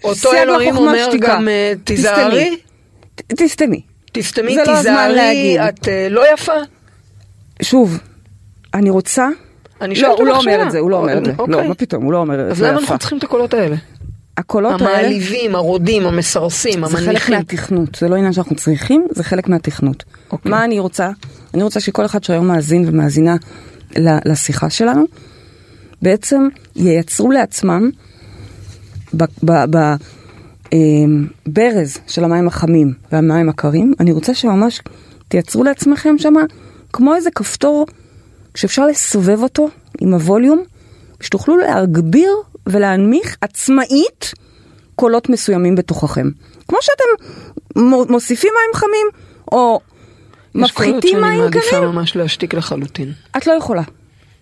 [0.05, 1.29] אותו אלוהים אומר שתיקה.
[1.29, 2.57] גם אה, תיזהרי,
[3.17, 3.81] תסתמי.
[4.13, 5.57] תסתמי, לא תיזהרי.
[5.69, 6.53] את אה, לא יפה.
[7.63, 7.99] שוב,
[8.75, 9.29] אני רוצה...
[9.81, 10.63] אני לא, הוא לא אומר.
[10.67, 11.33] את זה, הוא לא אומר את זה.
[11.39, 11.55] אוקיי.
[11.55, 12.69] לא, מה פתאום, הוא לא אומר את אז זה.
[12.69, 12.81] למה יפה.
[12.81, 13.77] אנחנו צריכים את הקולות האלה?
[14.37, 14.99] הקולות האלה...
[14.99, 17.35] המעליבים, הרודים, המסרסים, זה חלק המניחים.
[17.35, 20.05] מהתכנות, זה לא עניין שאנחנו צריכים, זה חלק מהתכנות.
[20.33, 20.51] אוקיי.
[20.51, 21.11] מה אני רוצה?
[21.55, 23.37] אני רוצה שכל אחד שהיום מאזין ומאזינה
[24.25, 25.05] לשיחה שלנו,
[26.03, 27.91] בעצם ייצרו לעצמם
[31.47, 34.81] בברז של המים החמים והמים הקרים, אני רוצה שממש
[35.29, 36.41] תייצרו לעצמכם שמה
[36.93, 37.87] כמו איזה כפתור
[38.55, 39.69] שאפשר לסובב אותו
[40.01, 40.63] עם הווליום,
[41.21, 42.31] שתוכלו להגביר
[42.67, 44.33] ולהנמיך עצמאית
[44.95, 46.31] קולות מסוימים בתוככם.
[46.69, 47.25] כמו שאתם
[47.81, 49.07] מו- מוסיפים מים חמים,
[49.53, 49.81] או
[50.55, 53.13] יש קולות מפחיתים מים שאני מעדיפה קרים, ממש להשתיק לחלוטין.
[53.37, 53.83] את לא יכולה.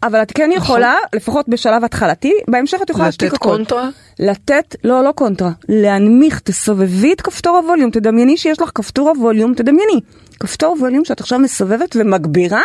[0.06, 3.48] אבל את כן יכולה, לפחות בשלב התחלתי, בהמשך את יכולה להשתיק לתת הכל.
[3.48, 3.88] קונטרה?
[4.18, 10.00] לתת, לא, לא קונטרה, להנמיך, תסובבי את כפתור הווליום, תדמייני שיש לך כפתור הווליום, תדמייני.
[10.40, 12.62] כפתור ווליום שאת עכשיו מסובבת ומגבירה,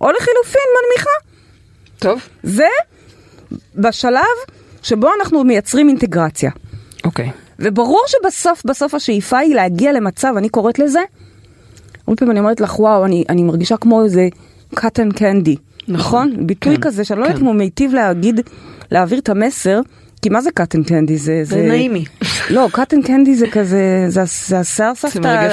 [0.00, 1.10] או לחילופין מנמיכה.
[1.98, 2.20] טוב.
[2.42, 2.68] זה
[3.74, 4.36] בשלב
[4.82, 6.50] שבו אנחנו מייצרים אינטגרציה.
[7.04, 7.30] אוקיי.
[7.58, 11.00] וברור שבסוף, בסוף השאיפה היא להגיע למצב, אני קוראת לזה,
[12.06, 14.28] הרבה פעמים אני אומרת לך, וואו, אני, אני מרגישה כמו איזה
[14.74, 15.56] cotton candy,
[15.88, 16.46] נכון?
[16.46, 17.42] ביטוי כן, כזה, שאני לא יודעת כן.
[17.42, 18.40] אם הוא מיטיב להגיד,
[18.90, 19.80] להעביר את המסר,
[20.22, 21.16] כי מה זה cotton candy?
[21.16, 21.40] זה...
[21.44, 22.04] זה נעימי.
[22.50, 25.48] לא, cotton candy זה כזה, זה, זה השיער סבתא.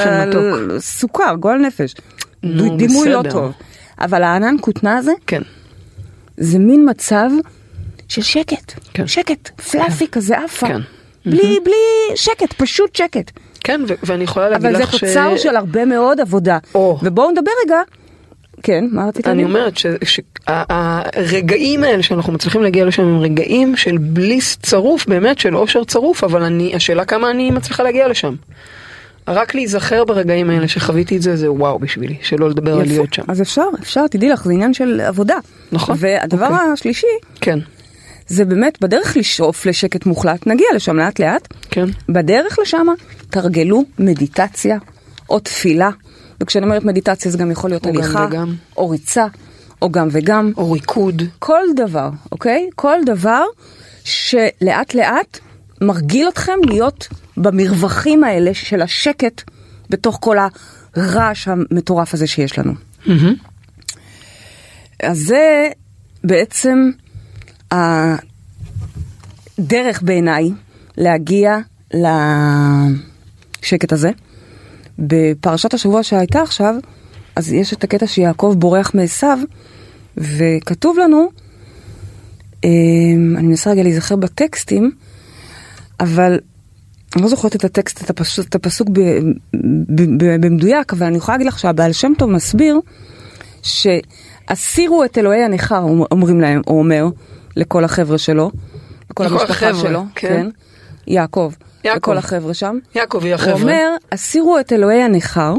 [0.80, 1.96] סוכר, גועל נפש.
[2.44, 3.24] נו, דימוי לא.
[3.30, 3.52] טוב.
[4.00, 5.42] אבל הענן כותנה הזה, כן.
[6.38, 7.30] זה מין מצב
[8.08, 8.74] של שקט.
[8.94, 9.08] כן.
[9.08, 10.68] שקט, פלאפי כזה עפה.
[10.68, 10.80] כן.
[11.26, 13.32] בלי, בלי שקט, פשוט שקט.
[13.64, 15.00] כן, ו- ואני יכולה להגיד אבל זה לך ש...
[15.00, 16.58] תוצר של הרבה מאוד עבודה.
[16.76, 17.00] או.
[17.04, 17.78] ובואו נדבר רגע.
[18.64, 19.44] כן, מה רצית אני?
[19.44, 19.74] אומרת
[20.48, 26.24] שהרגעים האלה שאנחנו מצליחים להגיע לשם הם רגעים של בליס צרוף, באמת של אושר צרוף,
[26.24, 28.36] אבל אני, השאלה כמה אני מצליחה להגיע לשם.
[29.28, 33.24] רק להיזכר ברגעים האלה שחוויתי את זה, זה וואו בשבילי, שלא לדבר על להיות שם.
[33.28, 35.38] אז אפשר, אפשר, תדעי לך, זה עניין של עבודה.
[35.72, 36.72] נכון, והדבר אוקיי.
[36.74, 37.08] השלישי,
[37.42, 37.60] כן,
[38.28, 41.48] זה באמת בדרך לשאוף לשקט מוחלט, נגיע לשם לאט לאט.
[41.72, 41.86] כן.
[42.10, 42.88] בדרך לשם
[43.30, 44.78] תרגלו מדיטציה
[45.30, 45.90] או תפילה.
[46.44, 48.56] וכשאני אומרת מדיטציה זה גם יכול להיות הליכה, וגם.
[48.78, 49.26] או ריצה,
[49.82, 50.52] או גם וגם.
[50.58, 51.22] או ריקוד.
[51.40, 52.70] כל דבר, אוקיי?
[52.76, 53.44] כל דבר
[54.04, 55.40] שלאט לאט
[55.82, 59.42] מרגיל אתכם להיות במרווחים האלה של השקט
[59.90, 60.38] בתוך כל
[60.96, 62.74] הרעש המטורף הזה שיש לנו.
[65.04, 65.70] אז זה
[66.24, 66.92] בעצם
[67.72, 70.52] הדרך בעיניי
[70.98, 71.58] להגיע
[73.64, 74.12] לשקט הזה.
[75.00, 76.76] בפרשת השבוע שהייתה עכשיו,
[77.36, 79.40] אז יש את הקטע שיעקב בורח מעשיו,
[80.18, 81.30] וכתוב לנו,
[82.64, 84.92] אמ, אני מנסה רגע להיזכר בטקסטים,
[86.00, 86.40] אבל
[87.16, 89.00] אני לא זוכרת את הטקסט, את הפסוק, את הפסוק ב,
[89.90, 92.80] ב, ב, במדויק, אבל אני יכולה להגיד לך שהבעל שם טוב מסביר
[93.64, 97.06] שהסירו את אלוהי הנכר, אומרים להם, הוא אומר
[97.56, 98.52] לכל החבר'ה שלו,
[99.12, 100.28] לכל לכל המשפחה החבר'ה, שלו, כן.
[100.28, 100.50] כן,
[101.08, 101.52] יעקב,
[101.86, 102.78] לכל החבר'ה שם.
[102.96, 103.62] יעקב הוא החבר'ה.
[103.62, 105.54] אומר, הסירו את אלוהי הנכר,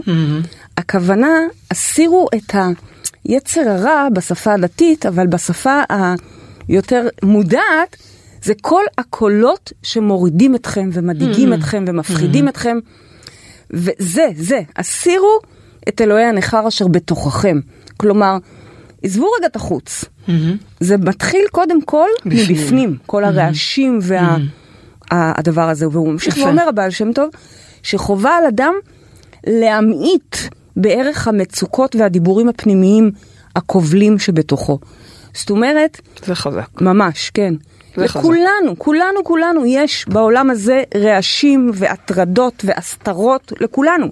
[0.76, 1.38] הכוונה,
[1.70, 2.54] הסירו את
[3.24, 5.80] היצר הרע בשפה הדתית, אבל בשפה
[6.68, 7.96] היותר מודעת,
[8.42, 12.78] זה כל הקולות שמורידים אתכם ומדאיגים אתכם ומפחידים אתכם.
[13.70, 15.38] וזה, זה, הסירו
[15.88, 17.60] את אלוהי הנכר אשר בתוככם.
[17.96, 18.36] כלומר,
[19.02, 20.04] עזבו רגע את החוץ.
[20.80, 22.42] זה מתחיל קודם כל בפנים.
[22.48, 23.98] מבפנים, כל הרעשים
[25.12, 25.88] והדבר הזה.
[25.88, 26.46] והוא ממשיך יפה.
[26.46, 27.30] ואומר, הבעל שם טוב,
[27.82, 28.74] שחובה על אדם
[29.46, 30.36] להמעיט
[30.76, 33.10] בערך המצוקות והדיבורים הפנימיים
[33.56, 34.78] הכובלים שבתוכו.
[35.34, 36.80] זאת אומרת, זה חזק.
[36.80, 37.54] ממש, כן.
[37.96, 44.06] לכולנו, כולנו, כולנו יש בעולם הזה רעשים והטרדות והסתרות, לכולנו.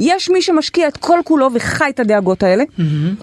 [0.00, 2.64] יש מי שמשקיע את כל כולו וחי את הדאגות האלה,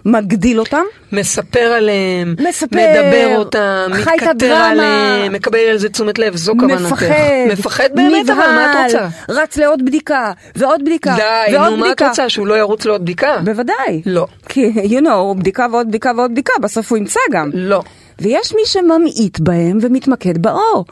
[0.05, 3.91] מגדיל אותם, מספר עליהם, מספר, מדבר אותם,
[4.29, 4.69] הדרמה.
[4.69, 6.81] עליהם, מקבל על זה תשומת לב, זו כוונתך.
[6.81, 7.07] מפחד,
[7.51, 9.07] מפחד באמת, אבל מה את נבהל, רוצה?
[9.29, 12.09] רץ לעוד בדיקה, ועוד בדיקה, די, ועוד נו, מה את בדיקה.
[12.09, 13.37] רוצה, שהוא לא ירוץ לעוד בדיקה?
[13.43, 14.01] בוודאי.
[14.05, 14.27] לא.
[14.49, 17.49] כי, you know, בדיקה ועוד בדיקה ועוד בדיקה, בסוף הוא ימצא גם.
[17.53, 17.83] לא.
[18.21, 20.85] ויש מי שממעיט בהם ומתמקד באור.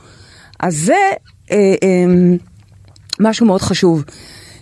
[0.60, 0.96] אז זה
[1.52, 2.36] אה, אה,
[3.20, 4.04] משהו מאוד חשוב.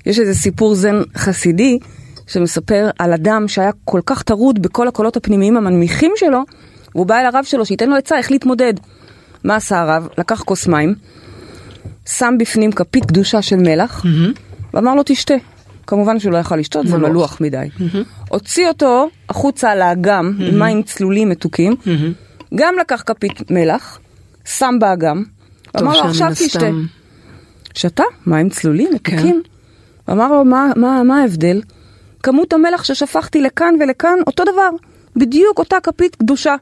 [0.06, 1.80] יש איזה סיפור זן חסידי
[2.28, 6.44] שמספר על אדם שהיה כל כך טרוד בכל הקולות הפנימיים המנמיכים שלו,
[6.96, 8.74] והוא בא אל הרב שלו שייתן לו עצה איך להתמודד.
[9.44, 10.08] מה עשה הרב?
[10.18, 10.96] לקח כוס מים,
[12.06, 14.06] שם בפנים כפית קדושה של מלח,
[14.74, 15.34] ואמר לו תשתה.
[15.88, 17.42] כמובן שהוא לא יכל לשתות, זה מלוח.
[17.42, 17.68] מדי.
[18.30, 21.76] הוציא אותו החוצה על האגם עם מים צלולים מתוקים,
[22.56, 24.00] גם לקח כפית מלח,
[24.46, 25.24] שם באגם,
[25.76, 26.70] ואמר לו עכשיו תשתה.
[27.74, 29.38] שתה מים צלולים כן.
[30.10, 31.62] אמר לו מה, מה, מה ההבדל?
[32.24, 34.70] כמות המלח ששפכתי לכאן ולכאן אותו דבר,
[35.16, 36.56] בדיוק אותה כפית קדושה.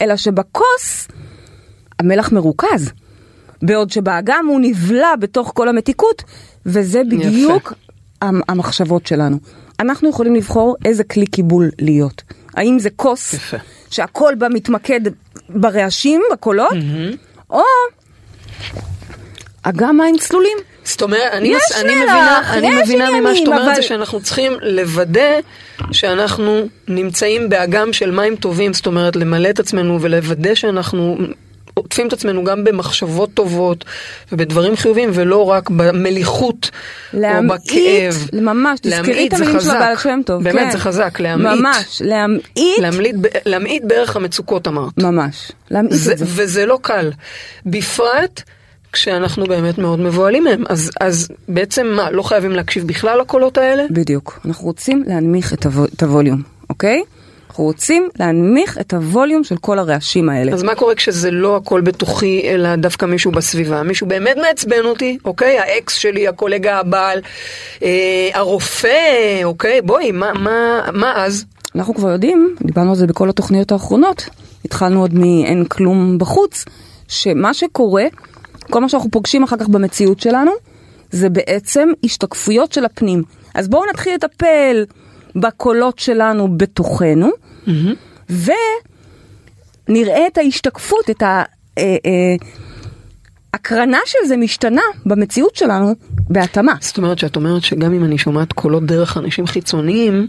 [0.00, 1.08] אלא שבכוס
[1.98, 2.90] המלח מרוכז,
[3.62, 6.22] בעוד שבאגם הוא נבלע בתוך כל המתיקות,
[6.66, 7.72] וזה בדיוק
[8.22, 9.36] המ- המחשבות שלנו.
[9.80, 12.22] אנחנו יכולים לבחור איזה כלי קיבול להיות.
[12.54, 13.56] האם זה כוס יפה.
[13.90, 15.00] שהכל בה מתמקד
[15.48, 16.72] ברעשים, בקולות,
[17.50, 17.62] או
[19.62, 20.58] אגם מים צלולים.
[20.84, 24.20] זאת אומרת, אני, מס, אני מבינה, אני מבינה ממה עניינים, שאת אומרת אבל- זה שאנחנו
[24.22, 25.30] צריכים לוודא
[25.92, 31.16] שאנחנו נמצאים באגם של מים טובים, זאת אומרת למלא את עצמנו ולוודא שאנחנו
[31.74, 33.84] עוטפים את עצמנו גם במחשבות טובות
[34.32, 36.70] ובדברים חיוביים, ולא רק במליחות
[37.14, 37.18] או
[37.48, 38.28] בכאב.
[38.32, 39.70] ממש, תזכרי להמעיט את זה המילים של.
[39.70, 40.42] הבעל שם טוב.
[40.42, 40.70] באמת כן.
[40.70, 41.60] זה חזק, להמעיט.
[41.60, 44.98] ממש, להמעיט, להמעיט, להמעיט בערך המצוקות אמרת.
[44.98, 46.24] ממש, להמעיט זה, את זה.
[46.28, 47.10] וזה לא קל.
[47.66, 48.42] בפרט
[48.92, 50.64] כשאנחנו באמת מאוד מבוהלים מהם.
[50.68, 53.84] אז, אז בעצם מה, לא חייבים להקשיב בכלל לקולות האלה?
[53.90, 54.40] בדיוק.
[54.44, 57.02] אנחנו רוצים להנמיך את, הוו, את הווליום, אוקיי?
[57.50, 60.52] אנחנו רוצים להנמיך את הווליום של כל הרעשים האלה.
[60.52, 63.82] אז מה קורה כשזה לא הכל בתוכי, אלא דווקא מישהו בסביבה?
[63.82, 65.58] מישהו באמת מעצבן אותי, אוקיי?
[65.58, 67.20] האקס שלי, הקולגה הבעל,
[67.82, 69.82] אה, הרופא, אוקיי?
[69.82, 71.44] בואי, מה, מה, מה אז?
[71.74, 74.28] אנחנו כבר יודעים, דיברנו על זה בכל התוכניות האחרונות,
[74.64, 76.64] התחלנו עוד מאין כלום בחוץ,
[77.08, 78.04] שמה שקורה,
[78.70, 80.52] כל מה שאנחנו פוגשים אחר כך במציאות שלנו,
[81.10, 83.22] זה בעצם השתקפויות של הפנים.
[83.54, 84.84] אז בואו נתחיל לטפל
[85.36, 87.30] בקולות שלנו בתוכנו,
[89.88, 91.42] ונראה את ההשתקפות, את ה...
[91.78, 92.36] אה, אה,
[93.54, 95.94] הקרנה של זה משתנה במציאות שלנו
[96.28, 96.72] בהתאמה.
[96.80, 100.26] זאת אומרת שאת אומרת שגם אם אני שומעת קולות דרך אנשים חיצוניים,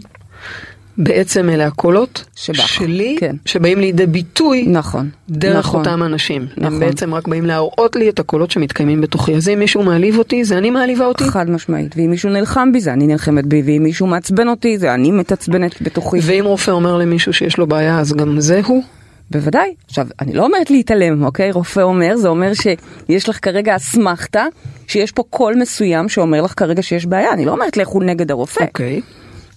[0.98, 3.36] בעצם אלה הקולות שבך, שלי, כן.
[3.44, 5.10] שבאים לידי ביטוי נכון.
[5.30, 5.80] דרך נכון.
[5.80, 6.46] אותם אנשים.
[6.56, 6.64] נכון.
[6.64, 9.34] הם בעצם רק באים להראות לי את הקולות שמתקיימים בתוכי.
[9.34, 11.24] אז אם מישהו מעליב אותי, זה אני מעליבה אותי.
[11.24, 14.94] חד משמעית, ואם מישהו נלחם בי זה אני נלחמת בי, ואם מישהו מעצבן אותי זה
[14.94, 16.18] אני מתעצבנת בתוכי.
[16.22, 18.82] ואם רופא אומר למישהו שיש לו בעיה, אז גם זה הוא?
[19.30, 19.74] בוודאי.
[19.86, 21.52] עכשיו, אני לא אומרת להתעלם, אוקיי?
[21.52, 24.44] רופא אומר, זה אומר שיש לך כרגע אסמכתה,
[24.86, 27.32] שיש פה קול מסוים שאומר לך כרגע שיש בעיה.
[27.32, 29.00] אני לא אומרת לכו נגד הרופא, אוקיי.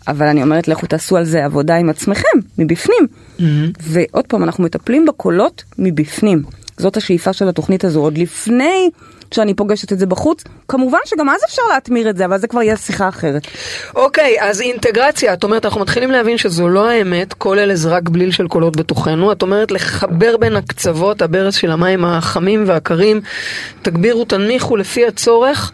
[0.07, 3.07] אבל אני אומרת לכו תעשו על זה עבודה עם עצמכם, מבפנים.
[3.81, 6.43] ועוד פעם, אנחנו מטפלים בקולות מבפנים.
[6.77, 8.89] זאת השאיפה של התוכנית הזו, עוד לפני
[9.33, 10.43] שאני פוגשת את זה בחוץ.
[10.67, 13.47] כמובן שגם אז אפשר להטמיר את זה, אבל זה כבר יהיה שיחה אחרת.
[13.95, 18.09] אוקיי, אז אינטגרציה, את אומרת, אנחנו מתחילים להבין שזו לא האמת, כל אלה זה רק
[18.09, 19.31] בליל של קולות בתוכנו.
[19.31, 23.21] את אומרת לחבר בין הקצוות, הברז של המים החמים והקרים,
[23.81, 25.71] תגבירו, תנמיכו לפי הצורך,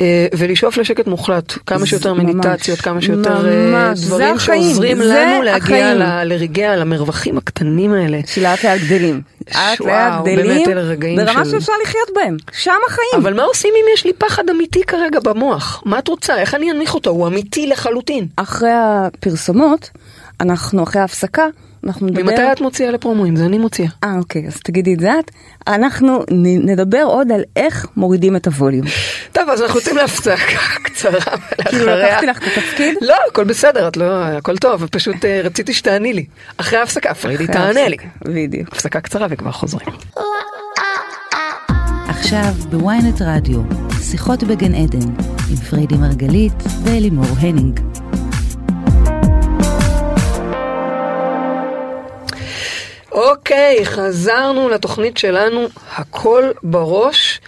[0.00, 1.52] אה, ולשאוף לשקט מוחלט.
[1.66, 5.98] כמה שיותר ממש, מדיטציות, כמה שיותר אה, דברים שעוזרים לנו להגיע החיים.
[5.98, 8.18] ל- לרגע, למרווחים הקטנים האלה.
[8.26, 9.20] שלאט לאט גדלים.
[9.50, 12.36] לאט לאט גדלים, ברמה של- שאפשר לחיות בהם.
[12.52, 13.22] שם החיים.
[13.22, 15.82] אבל מה עושים אם יש לי פחד אמיתי כרגע במוח?
[15.86, 16.36] מה את רוצה?
[16.38, 17.10] איך אני אנמיך אותו?
[17.10, 18.26] הוא אמיתי לחלוטין.
[18.36, 19.90] אחרי הפרסומות,
[20.40, 21.46] אנחנו, אחרי ההפסקה,
[21.86, 22.22] אנחנו נדבר...
[22.22, 23.36] ממתי את מוציאה לפרומואים?
[23.36, 23.88] זה אני מוציאה.
[24.04, 25.30] אה, אוקיי, אז תגידי את זה את.
[25.68, 28.86] אנחנו נדבר עוד על איך מורידים את הווליום.
[29.32, 30.36] טוב, אז אנחנו יוצאים להפסקה
[30.84, 31.20] קצרה,
[31.68, 32.94] כאילו לקחתי לך את התפקיד?
[33.00, 36.24] לא, הכל בסדר, את לא, הכל טוב, פשוט אה, רציתי שתעני לי.
[36.56, 37.96] אחרי ההפסקה, פרידי תענה לי.
[38.24, 38.68] בדיוק.
[38.72, 39.88] הפסקה קצרה וכבר חוזרים.
[42.08, 43.60] עכשיו ב ynet רדיו,
[44.02, 45.08] שיחות בגן עדן,
[45.50, 46.52] עם פריידי מרגלית
[46.84, 47.80] ואלימור הנינג.
[53.14, 57.40] אוקיי, חזרנו לתוכנית שלנו, הכל בראש,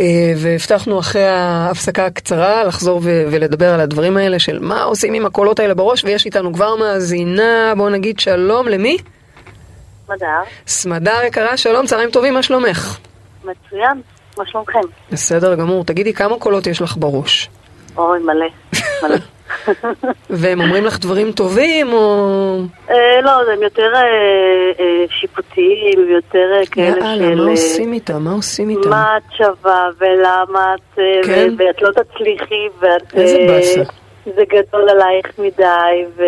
[0.00, 5.26] אה, והבטחנו אחרי ההפסקה הקצרה לחזור ו- ולדבר על הדברים האלה של מה עושים עם
[5.26, 8.96] הקולות האלה בראש, ויש איתנו כבר מאזינה, בוא נגיד שלום למי?
[10.08, 10.26] מדר,
[10.66, 12.98] סמדר יקרה, שלום, צהריים טובים, מה שלומך?
[13.44, 14.00] מצוין,
[14.38, 14.80] מה שלומכם?
[15.12, 17.48] בסדר גמור, תגידי כמה קולות יש לך בראש?
[17.96, 18.46] אוי, מלא,
[19.02, 19.16] מלא.
[20.30, 22.58] והם אומרים לך דברים טובים, או...
[22.90, 24.00] אה, לא, הם יותר אה,
[24.80, 27.34] אה, שיפוטיים, יותר כאלה יאללה, של...
[27.34, 28.24] מה אה, עושים איתם?
[28.24, 28.90] מה עושים איתם?
[28.90, 30.98] מה את שווה ולמה את...
[31.24, 31.54] כן?
[31.58, 33.14] ואת לא תצליחי ואת...
[33.14, 33.82] איזה באסה.
[34.24, 36.22] זה גדול עלייך מדי ו...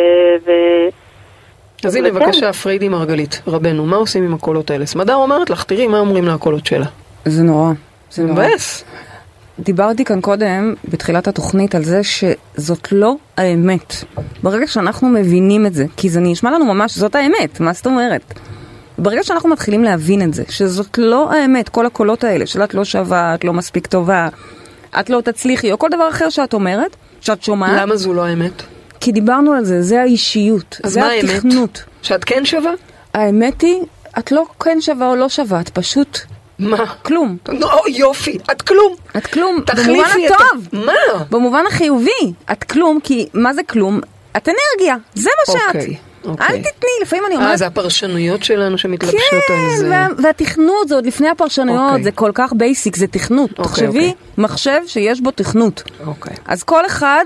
[1.85, 2.18] אז הנה, וכן.
[2.18, 4.87] בבקשה, פריידי מרגלית, רבנו, מה עושים עם הקולות האלה?
[4.87, 6.87] סמדר אומרת לך, תראי מה אומרים לה הקולות שלה.
[7.24, 7.72] זה נורא.
[8.11, 8.33] זה נורא.
[8.33, 8.85] מבאס.
[9.60, 13.94] דיברתי כאן קודם, בתחילת התוכנית, על זה שזאת לא האמת.
[14.42, 18.34] ברגע שאנחנו מבינים את זה, כי זה נשמע לנו ממש, זאת האמת, מה זאת אומרת?
[18.98, 22.84] ברגע שאנחנו מתחילים להבין את זה, שזאת לא האמת, כל הקולות האלה, של את לא
[22.84, 24.28] שווה, את לא מספיק טובה,
[25.00, 28.62] את לא תצליחי, או כל דבר אחר שאת אומרת, שאת שומעת, למה זו לא האמת?
[29.00, 31.30] כי דיברנו על זה, זה האישיות, אז זה מה האמת?
[31.30, 31.82] התכנות.
[32.02, 32.72] שאת כן שווה?
[33.14, 33.82] האמת היא,
[34.18, 36.18] את לא כן שווה או לא שווה, את פשוט
[36.58, 36.86] מה?
[37.02, 37.36] כלום.
[37.48, 38.94] נו, יופי, את כלום.
[39.16, 39.64] את כלום, במובן
[40.04, 40.32] תחליפי את...
[40.32, 40.68] הטוב.
[40.72, 40.92] מה?
[41.30, 44.00] במובן החיובי, את כלום, כי מה זה כלום?
[44.36, 45.76] את אנרגיה, זה מה שאת.
[45.76, 46.46] אוקיי, אוקיי.
[46.46, 49.90] אל תתני, לפעמים אני אה, אומרת, זה הפרשנויות שלנו שמתלבשות על כן, זה.
[49.90, 52.04] וה- והתכנות זה עוד לפני הפרשנויות, אוקיי.
[52.04, 53.50] זה כל כך בייסיק, זה תכנות.
[53.50, 54.12] אוקיי, תחשבי, אוקיי.
[54.38, 55.82] מחשב שיש בו תכנות.
[56.06, 56.36] אוקיי.
[56.46, 57.24] אז כל אחד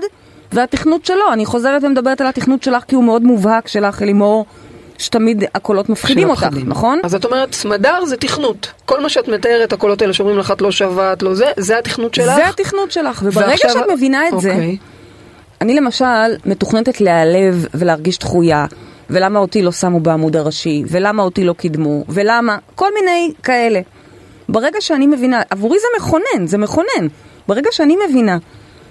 [0.51, 4.45] והתכנות שלו, אני חוזרת ומדברת על התכנות שלך כי הוא מאוד מובהק שלך, אלימור,
[4.97, 6.47] שתמיד הקולות מפחידים אותך.
[6.65, 6.99] נכון?
[7.03, 8.71] אז את אומרת, סמדר זה תכנות.
[8.85, 11.77] כל מה שאת מתארת, הקולות האלה שאומרים לך את לא שווה, את לא זה, זה
[11.77, 12.35] התכנות שלך?
[12.35, 14.77] זה התכנות שלך, וברגע ועכשיו- שאת מבינה את זה, אוקיי.
[15.61, 16.05] אני למשל
[16.45, 18.65] מתוכנתת להיעלב ולהרגיש דחויה,
[19.09, 23.79] ולמה אותי לא שמו בעמוד הראשי, ולמה אותי לא קידמו, ולמה, כל מיני כאלה.
[24.49, 27.07] ברגע שאני מבינה, עבורי זה מכונן, זה מכונן.
[27.47, 28.37] ברגע שאני מבינה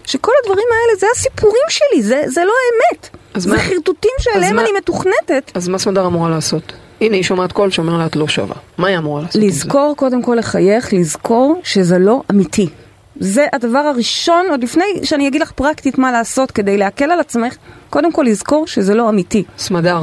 [0.04, 3.08] שכל הדברים האלה זה הסיפורים שלי, זה, זה לא האמת.
[3.34, 5.52] אז זה מה- חרטוטים שעליהם אני מתוכנתת.
[5.54, 6.72] אז מה סמדר אמורה לעשות?
[7.00, 8.54] הנה, היא שומעת קול שאומר לה את לא שווה.
[8.78, 9.34] מה היא אמורה לעשות?
[9.36, 9.46] עם זה?
[9.46, 12.68] לזכור קודם כל לחייך, לזכור שזה לא אמיתי.
[13.16, 17.56] זה הדבר הראשון, עוד לפני שאני אגיד לך פרקטית מה לעשות כדי להקל על עצמך,
[17.90, 19.44] קודם כל לזכור שזה לא אמיתי.
[19.58, 19.98] סמדר,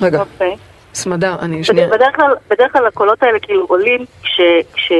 [0.00, 0.56] רגע, אוקיי.
[0.94, 1.86] סמדר, אני שנייה.
[1.88, 4.40] בדרך כלל, בדרך כלל הקולות האלה כאילו עולים כש...
[4.74, 4.92] כש...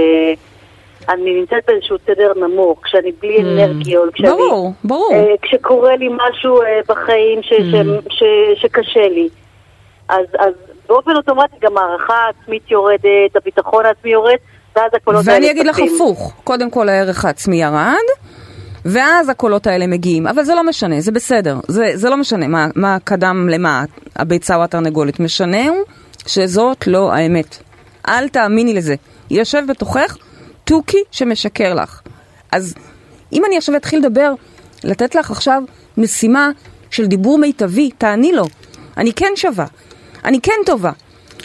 [1.08, 4.28] אני נמצאת באיזשהו תדר נמוך, כשאני בלי אנרגיות, כשאני...
[4.28, 5.12] ברור, ברור.
[5.14, 7.74] אה, כשקורה לי משהו אה, בחיים ש, ש,
[8.10, 8.22] ש,
[8.62, 9.28] שקשה לי.
[10.08, 10.52] אז, אז
[10.88, 14.36] באופן אוטומטי גם הערכה העצמית יורדת, הביטחון העצמי יורד,
[14.76, 15.78] ואז הקולות האלה ואני אגיד לך.
[15.78, 18.08] הפוך, קודם כל הערך העצמי ירד,
[18.84, 22.66] ואז הקולות האלה מגיעים, אבל זה לא משנה, זה בסדר, זה, זה לא משנה מה,
[22.74, 23.84] מה קדם למה,
[24.16, 25.78] הביצה או התרנגולת, משנה הוא
[26.26, 27.58] שזאת לא האמת.
[28.08, 28.94] אל תאמיני לזה.
[29.30, 30.16] יושב בתוכך
[30.68, 32.00] תוכי שמשקר לך.
[32.52, 32.74] אז
[33.32, 34.32] אם אני עכשיו אתחיל לדבר,
[34.84, 35.62] לתת לך עכשיו
[35.96, 36.50] משימה
[36.90, 38.44] של דיבור מיטבי, תעני לו.
[38.96, 39.66] אני כן שווה,
[40.24, 40.90] אני כן טובה.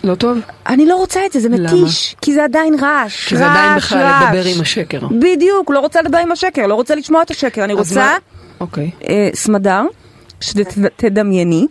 [0.04, 0.38] לא טוב?
[0.68, 1.74] אני לא רוצה את זה, זה למה?
[1.74, 4.24] מתיש, כי זה עדיין רעש, כי זה עדיין רעש, בכלל רעש.
[4.36, 5.00] לדבר עם השקר.
[5.20, 8.18] בדיוק, לא רוצה לדבר עם השקר, לא רוצה לשמוע את השקר, אני רוצה, מה-
[8.60, 8.92] אוקיי.
[9.10, 9.82] אה, סמדר,
[10.40, 11.68] שתדמייני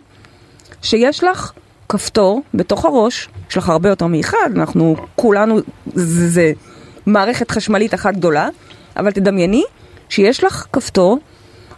[0.81, 1.51] שיש לך
[1.89, 5.59] כפתור בתוך הראש, יש לך הרבה יותר מאחד, אנחנו כולנו,
[5.93, 6.51] זה, זה
[7.05, 8.49] מערכת חשמלית אחת גדולה,
[8.97, 9.63] אבל תדמייני
[10.09, 11.19] שיש לך כפתור,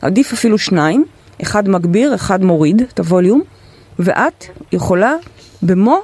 [0.01, 1.05] עדיף אפילו שניים,
[1.41, 3.41] אחד מגביר, אחד מוריד את הווליום,
[3.99, 5.13] ואת יכולה
[5.61, 6.01] במו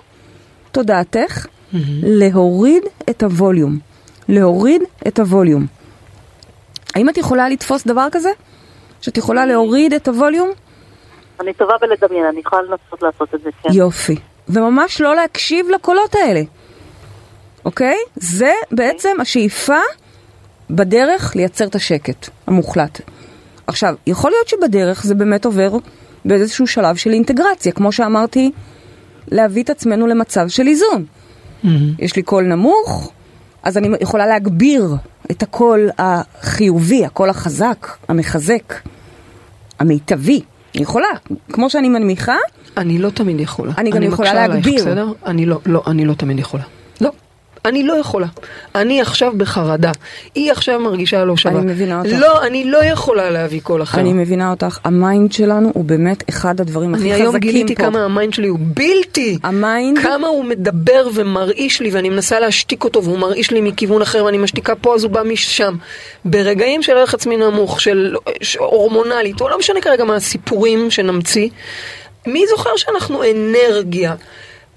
[0.71, 1.45] תודעתך
[2.03, 3.79] להוריד את הווליום.
[4.29, 5.65] להוריד את הווליום.
[6.95, 8.29] האם את יכולה לתפוס דבר כזה?
[9.01, 10.49] שאת יכולה להוריד את הווליום?
[11.39, 13.69] אני טובה בלדמיין, אני יכולה לנסות לעשות את זה, כן.
[13.73, 14.15] יופי.
[14.49, 16.41] וממש לא להקשיב לקולות האלה,
[17.65, 17.97] אוקיי?
[18.15, 19.79] זה בעצם השאיפה
[20.69, 23.01] בדרך לייצר את השקט המוחלט.
[23.67, 25.71] עכשיו, יכול להיות שבדרך זה באמת עובר
[26.25, 28.51] באיזשהו שלב של אינטגרציה, כמו שאמרתי,
[29.27, 31.05] להביא את עצמנו למצב של איזון.
[31.99, 33.11] יש לי קול נמוך,
[33.63, 34.95] אז אני יכולה להגביר
[35.31, 38.73] את הקול החיובי, הקול החזק, המחזק,
[39.79, 40.41] המיטבי.
[40.75, 41.07] אני יכולה,
[41.53, 42.35] כמו שאני מנמיכה,
[42.77, 43.73] אני לא תמיד יכולה.
[43.77, 44.81] אני גם יכולה מקשה עלייך, להגביר.
[44.81, 45.13] בסדר?
[45.25, 46.63] אני לא, לא, אני לא תמיד יכולה.
[47.01, 47.11] לא.
[47.65, 48.27] אני לא יכולה.
[48.75, 49.91] אני עכשיו בחרדה.
[50.35, 51.59] היא עכשיו מרגישה לא שווה.
[51.59, 52.11] אני מבינה אותך.
[52.19, 53.99] לא, אני לא יכולה להביא קול אחר.
[54.01, 57.37] אני מבינה אותך, ה mind שלנו הוא באמת אחד הדברים הכי אני חזקים פה.
[57.37, 59.37] היום גיליתי כמה ה mind שלי הוא בלתי.
[59.43, 64.01] ה mind, כמה הוא מדבר ומרעיש לי ואני מנסה להשתיק אותו והוא מרעיש לי מכיוון
[64.01, 65.75] אחר ואני משתיקה פה אז הוא בא משם.
[66.25, 68.15] ברגעים של ערך עצמי נמוך, של
[68.57, 71.49] הורמונלית, או לא משנה כרגע מה הסיפורים שנמציא,
[72.27, 74.15] מי זוכר שאנחנו אנרגיה?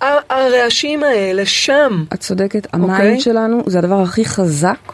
[0.01, 2.05] הרעשים האלה שם.
[2.15, 2.81] את צודקת, אוקיי.
[2.81, 4.93] המיינד שלנו זה הדבר הכי חזק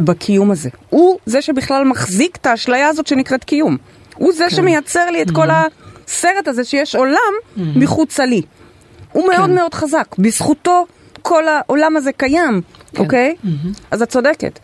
[0.00, 0.70] בקיום הזה.
[0.90, 3.76] הוא זה שבכלל מחזיק את האשליה הזאת שנקראת קיום.
[4.14, 4.38] הוא כן.
[4.38, 7.18] זה שמייצר לי את כל הסרט הזה שיש עולם
[7.56, 8.42] מחוצה לי.
[9.12, 9.54] הוא מאוד כן.
[9.54, 10.86] מאוד חזק, בזכותו
[11.22, 12.60] כל העולם הזה קיים,
[12.94, 13.02] כן.
[13.02, 13.34] אוקיי?
[13.90, 14.58] אז את צודקת.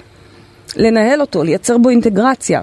[0.77, 2.63] לנהל אותו, לייצר בו אינטגרציה.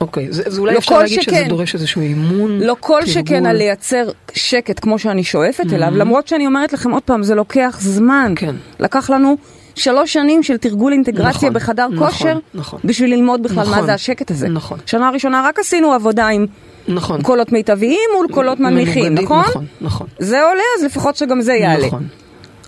[0.00, 1.48] אוקיי, זה, זה אולי לא אפשר להגיד שזה שכן.
[1.48, 2.58] דורש איזשהו אימון.
[2.58, 3.14] לא כל תרגול.
[3.14, 7.34] שכן על לייצר שקט כמו שאני שואפת אליו, למרות שאני אומרת לכם עוד פעם, זה
[7.34, 8.32] לוקח זמן.
[8.36, 8.54] כן.
[8.80, 9.36] לקח לנו
[9.74, 12.80] שלוש שנים של תרגול אינטגרציה נכון, בחדר נכון, כושר, נכון.
[12.84, 14.48] בשביל ללמוד בכלל מה נכון, זה השקט הזה.
[14.48, 14.78] נכון.
[14.86, 16.46] שנה ראשונה רק עשינו עבודה עם
[16.88, 17.22] נכון.
[17.22, 19.44] קולות מיטביים מול קולות מנמיכים, מנוגדים, נכון?
[19.48, 20.06] נכון, נכון.
[20.18, 21.86] זה עולה, אז לפחות שגם זה יעלה.
[21.86, 22.06] נכון.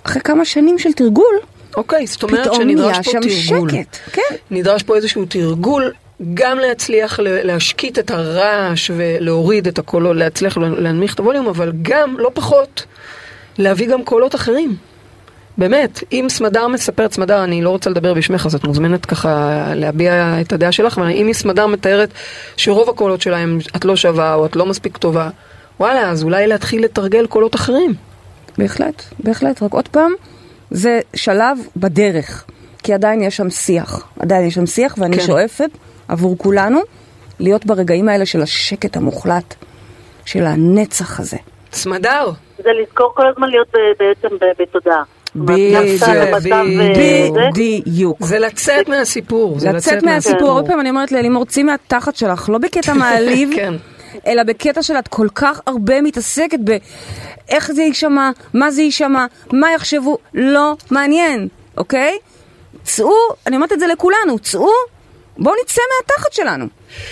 [0.03, 1.35] אחרי כמה שנים של תרגול,
[1.77, 3.71] אוקיי, זאת אומרת פתאום שנדרש נהיה פה שם תרגול.
[3.71, 3.97] שקט.
[4.13, 4.23] כן.
[4.51, 5.93] נדרש פה איזשהו תרגול,
[6.35, 12.31] גם להצליח להשקיט את הרעש ולהוריד את הקולות, להצליח להנמיך את הווליום, אבל גם, לא
[12.35, 12.85] פחות,
[13.59, 14.77] להביא גם קולות אחרים.
[15.59, 20.41] באמת, אם סמדר מספרת, סמדר, אני לא רוצה לדבר בשמך, אז את מוזמנת ככה להביע
[20.41, 22.11] את הדעה שלך, אבל אם סמדר מתארת
[22.57, 25.31] שרוב הקולות שלה הם את לא שווה או את לא מספיק טובה,
[25.81, 27.95] וואלה, אז אולי להתחיל לתרגל קולות אחרים.
[28.59, 30.13] בהחלט, בהחלט, רק עוד פעם,
[30.71, 32.45] זה שלב בדרך,
[32.87, 35.23] כי עדיין יש שם שיח, עדיין יש שם שיח, ואני כן.
[35.23, 35.71] שואפת
[36.09, 36.81] עבור כולנו
[37.41, 39.55] להיות ברגעים האלה של השקט המוחלט,
[40.25, 41.37] של הנצח הזה.
[41.73, 45.03] סמדר, זה לזכור כל הזמן להיות ב- בעצם ב- בתודעה.
[45.37, 47.41] בדיוק, אה, זה.
[47.55, 48.19] בדיוק.
[48.21, 49.57] זה לצאת מהסיפור.
[49.73, 53.75] לצאת מהסיפור, עוד פעם אני אומרת לאלימור, צאי מהתחת שלך, לא בקטע מעליב, כן.
[54.27, 59.73] אלא בקטע של את כל כך הרבה מתעסקת באיך זה יישמע, מה זה יישמע, מה
[59.73, 62.17] יחשבו, לא מעניין, אוקיי?
[62.87, 63.15] צאו,
[63.47, 64.69] אני אומרת את זה לכולנו, צאו,
[65.39, 66.67] בואו נצא מהתחת שלנו.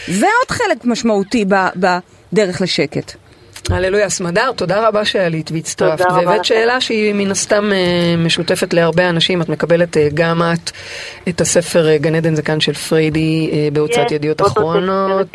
[0.09, 1.69] זה עוד חלק משמעותי ב-
[2.33, 3.13] בדרך לשקט.
[3.71, 6.03] הללויה, סמדר, תודה רבה שעלית והצטרפת.
[6.03, 6.45] תודה רבה והבאת.
[6.45, 9.43] שאלה שהיא מן הסתם אה, משותפת להרבה אנשים.
[9.43, 10.71] את מקבלת אה, גם את
[11.29, 15.27] את הספר אה, גן עדן זקן של פריידי בהוצאת ידיעות אחרונות.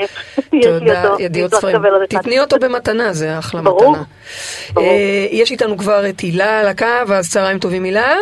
[0.61, 1.81] תודה, ידיעות ספרים.
[2.09, 4.03] תתני אותו במתנה, זה אחלה מתנה.
[4.73, 4.87] ברור.
[5.31, 8.15] יש איתנו כבר את הילה על הקו, אז צהריים טובים הילה.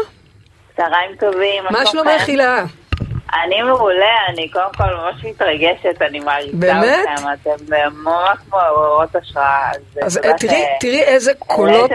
[0.78, 1.64] צהריים טובים.
[1.72, 2.64] מה שלומך הילה?
[3.44, 7.00] אני מעולה, אני קודם כל ממש מתרגשת, אני מעריצה באמת?
[7.14, 7.74] אתכם, אתם
[8.04, 9.72] ממש מעוררות השראה.
[10.02, 11.92] אז אה, תראי, אה, תראי איזה קולות.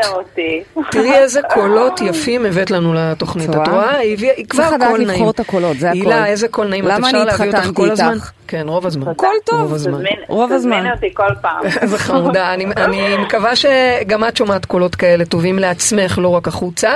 [0.91, 3.97] תראי איזה קולות יפים הבאת לנו לתוכנית, את רואה?
[3.97, 5.11] היא הביאה, היא כבר צריך לדעת קול נעים.
[5.11, 5.99] לבחור את הקולות, זה הכל.
[5.99, 8.17] הילה, איזה קול נעים, את אפשר להביא אותך כל הזמן?
[8.53, 9.09] כן, רוב הזמן.
[9.09, 9.61] הכל טוב.
[9.61, 9.93] רוב הזמן.
[9.99, 10.77] תזמין- רוב הזמן.
[10.77, 11.65] תזמיני אותי כל פעם.
[11.83, 16.93] איזה חמודה, אני, אני מקווה שגם את שומעת קולות כאלה טובים לעצמך, לא רק החוצה.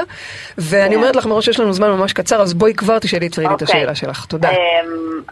[0.58, 0.96] ואני כן.
[0.96, 3.76] אומרת לך מראש שיש לנו זמן ממש קצר, אז בואי כבר תשאלי פרידי את אוקיי.
[3.76, 4.24] השאלה שלך.
[4.24, 4.50] תודה.
[4.50, 4.56] אמ,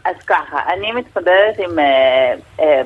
[0.04, 1.84] אז ככה, אני מתמודדת עם אמ,
[2.60, 2.82] אה,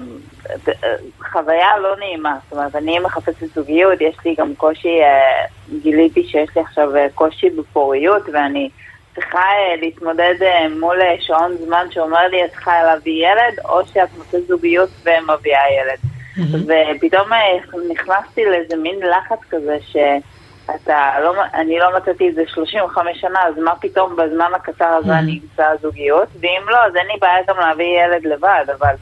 [1.32, 5.44] חוויה לא נעימה, זאת אומרת, אני מחפשת זוגיות, יש לי גם קושי, אה,
[5.82, 8.68] גיליתי שיש לי עכשיו קושי בפוריות, ואני
[9.18, 13.86] צריכה אה, להתמודד אה, מול אה, שעון זמן שאומר לי, את צריכה להביא ילד, או
[13.86, 15.98] שאת מוצאת זוגיות ומביאה ילד.
[16.38, 17.58] ופתאום אה,
[17.90, 19.96] נכנסתי לאיזה מין לחץ כזה ש...
[20.74, 25.18] אתה לא, אני לא מצאתי את זה 35 שנה, אז מה פתאום בזמן הקצר הזה
[25.18, 26.28] אני אמצא זוגיות?
[26.40, 28.94] ואם לא, אז אין לי בעיה גם להביא ילד לבד, אבל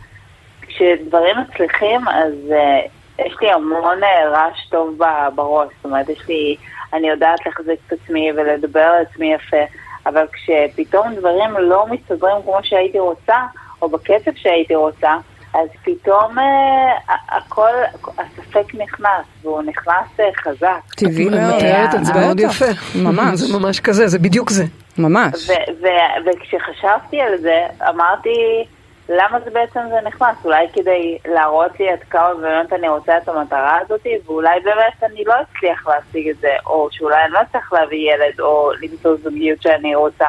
[0.63, 4.01] כשדברים מצליחים, אז uh, יש לי המון
[4.33, 4.99] רעש טוב
[5.35, 5.69] בראש.
[5.77, 6.57] זאת אומרת, יש לי,
[6.93, 9.65] אני יודעת לחזק את עצמי ולדבר על עצמי יפה,
[10.07, 13.37] אבל כשפתאום דברים לא מסתדרים כמו שהייתי רוצה,
[13.83, 15.17] או בקצב שהייתי רוצה,
[15.55, 17.71] אז פתאום uh, הכל,
[18.19, 20.95] הספק נכנס, והוא נכנס uh, חזק.
[20.97, 21.55] טבעי את מאוד.
[21.55, 22.65] מתארת את זה מאוד יפה.
[23.05, 23.39] ממש.
[23.41, 24.65] זה ממש כזה, זה בדיוק זה.
[24.99, 25.51] ממש.
[25.51, 28.65] ו- ו- וכשחשבתי על זה, אמרתי,
[29.09, 30.37] למה זה בעצם זה נכנס?
[30.45, 35.25] אולי כדי להראות לי עד כמה באמת אני רוצה את המטרה הזאת, ואולי באמת אני
[35.27, 39.63] לא אצליח להשיג את זה, או שאולי אני לא אצליח להביא ילד, או למצוא זוגיות
[39.63, 40.27] שאני רוצה.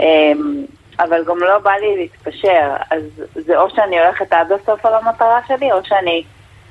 [0.00, 0.64] אמ,
[1.00, 3.02] אבל גם לא בא לי להתפשר, אז
[3.34, 6.24] זה או שאני הולכת עד הסוף על המטרה שלי, או שאני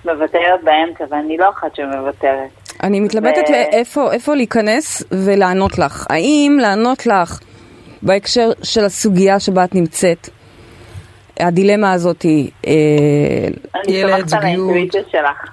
[0.06, 2.50] מוותרת באמצע, ואני לא אחת שמוותרת.
[2.84, 6.06] אני מתלבטת ו- איפה, איפה להיכנס ולענות לך.
[6.10, 7.40] האם לענות לך
[8.02, 10.30] בהקשר של הסוגיה שבה את נמצאת,
[11.40, 12.74] הדילמה הזאת היא, אה,
[13.86, 14.44] אני ילד, סומכת על זוגיות.
[14.44, 15.50] האינטואיציה שלך.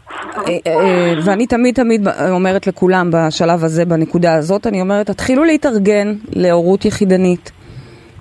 [0.49, 6.15] אה, אה, ואני תמיד תמיד אומרת לכולם בשלב הזה, בנקודה הזאת, אני אומרת, תתחילו להתארגן
[6.33, 7.53] להורות יחידנית.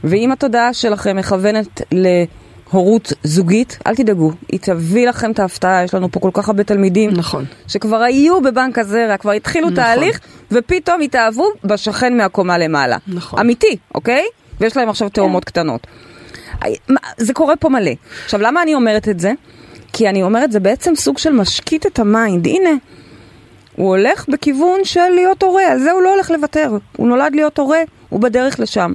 [0.03, 6.11] ואם התודעה שלכם מכוונת להורות זוגית, אל תדאגו, היא תביא לכם את ההפתעה, יש לנו
[6.11, 7.11] פה כל כך הרבה תלמידים.
[7.11, 7.45] נכון.
[7.67, 9.83] שכבר היו בבנק הזרע, כבר התחילו נכון.
[9.83, 10.19] תהליך,
[10.51, 12.97] ופתאום התאהבו בשכן מהקומה למעלה.
[13.07, 13.39] נכון.
[13.39, 14.25] אמיתי, אוקיי?
[14.61, 15.87] ויש להם עכשיו תאומות קטנות.
[17.17, 17.91] זה קורה פה מלא.
[18.25, 19.31] עכשיו, למה אני אומרת את זה?
[19.93, 22.47] כי אני אומרת, זה בעצם סוג של משקיט את ה mind.
[22.47, 22.69] הנה,
[23.75, 26.77] הוא הולך בכיוון של להיות הורה, על זה הוא לא הולך לוותר.
[26.97, 28.93] הוא נולד להיות הורה, הוא בדרך לשם.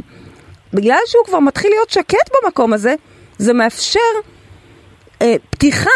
[0.75, 2.95] בגלל שהוא כבר מתחיל להיות שקט במקום הזה,
[3.39, 4.01] זה מאפשר
[5.23, 5.91] אה, פתיחה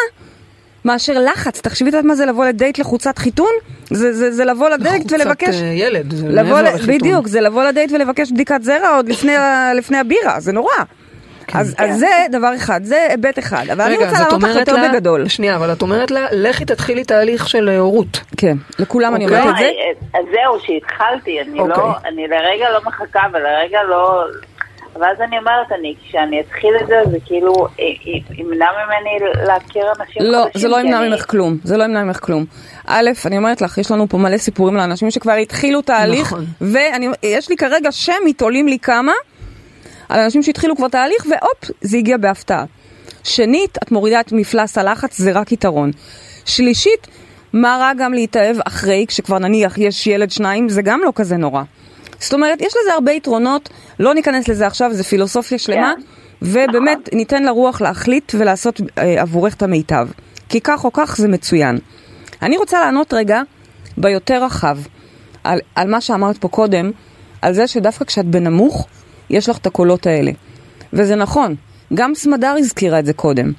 [0.84, 1.60] מאשר לחץ.
[1.60, 3.50] תחשבי את מה זה לבוא לדייט לחוצת חיתון?
[3.90, 5.54] זה, זה, זה לבוא לדייט ולבקש...
[5.54, 6.98] אה, ילד, זה מעבר לחיתון.
[6.98, 9.32] בדיוק, זה לבוא לדייט ולבקש בדיקת זרע עוד לפני,
[9.76, 10.74] לפני הבירה, זה נורא.
[11.55, 13.64] אז, אז זה דבר אחד, זה היבט אחד.
[13.72, 15.28] אבל אני רגע, רוצה אז את לענות לך יותר לה- בגדול.
[15.28, 18.20] שנייה, אבל את אומרת לה, לכי תתחילי תהליך של אה, הורות.
[18.36, 19.40] כן, לכולם אני אוקיי.
[19.40, 19.64] אומרת את זה.
[19.64, 21.76] לא, אז זהו, שהתחלתי, אני אוקיי.
[21.76, 24.24] לא, אני לרגע לא מחכה ולרגע לא...
[25.01, 27.66] ואז אני אומרת, אני, כשאני אתחיל את זה, זה כאילו
[28.38, 29.11] ימנע ממני
[29.46, 30.61] להכיר אנשים לא, חדשים.
[30.61, 32.44] זה לא ימנע אני- ממך כלום, זה לא ימנע ממך כלום.
[32.86, 36.44] א', אני אומרת לך, יש לנו פה מלא סיפורים לאנשים שכבר התחילו תהליך, נכון.
[36.61, 39.12] ויש לי כרגע שמית, עולים לי כמה,
[40.11, 42.64] על אנשים שהתחילו כבר תהליך, והופ, זה הגיע בהפתעה.
[43.24, 45.90] שנית, את מורידה את מפלס הלחץ, זה רק יתרון.
[46.44, 47.06] שלישית,
[47.52, 51.62] מה רע גם להתאהב אחרי, כשכבר נניח יש ילד שניים, זה גם לא כזה נורא.
[52.20, 53.68] זאת אומרת, יש לזה הרבה יתרונות,
[54.00, 56.02] לא ניכנס לזה עכשיו, זה פילוסופיה שלמה, כן.
[56.42, 60.08] ובאמת ניתן לרוח להחליט ולעשות אה, עבורך את המיטב.
[60.48, 61.78] כי כך או כך זה מצוין.
[62.42, 63.42] אני רוצה לענות רגע
[63.96, 64.78] ביותר רחב
[65.44, 66.90] על, על מה שאמרת פה קודם,
[67.42, 68.86] על זה שדווקא כשאת בנמוך,
[69.31, 70.31] יש לך את הקולות האלה.
[70.93, 71.55] וזה נכון,
[71.95, 73.53] גם סמדר הזכירה את זה קודם.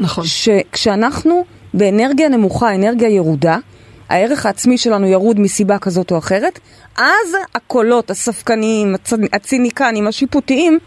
[0.00, 0.24] נכון.
[0.26, 1.44] שכשאנחנו
[1.74, 3.58] באנרגיה נמוכה, אנרגיה ירודה,
[4.08, 6.58] הערך העצמי שלנו ירוד מסיבה כזאת או אחרת,
[6.96, 7.04] אז
[7.54, 10.78] הקולות הספקניים, הצ- הציניקנים, השיפוטיים,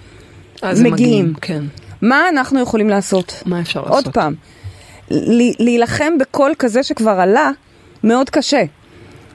[0.61, 1.33] אז הם מגיעים.
[1.41, 1.63] כן.
[2.01, 3.43] מה אנחנו יכולים לעשות?
[3.45, 4.05] מה אפשר לעשות?
[4.05, 4.33] עוד פעם,
[5.59, 7.49] להילחם בקול כזה שכבר עלה,
[8.03, 8.63] מאוד קשה.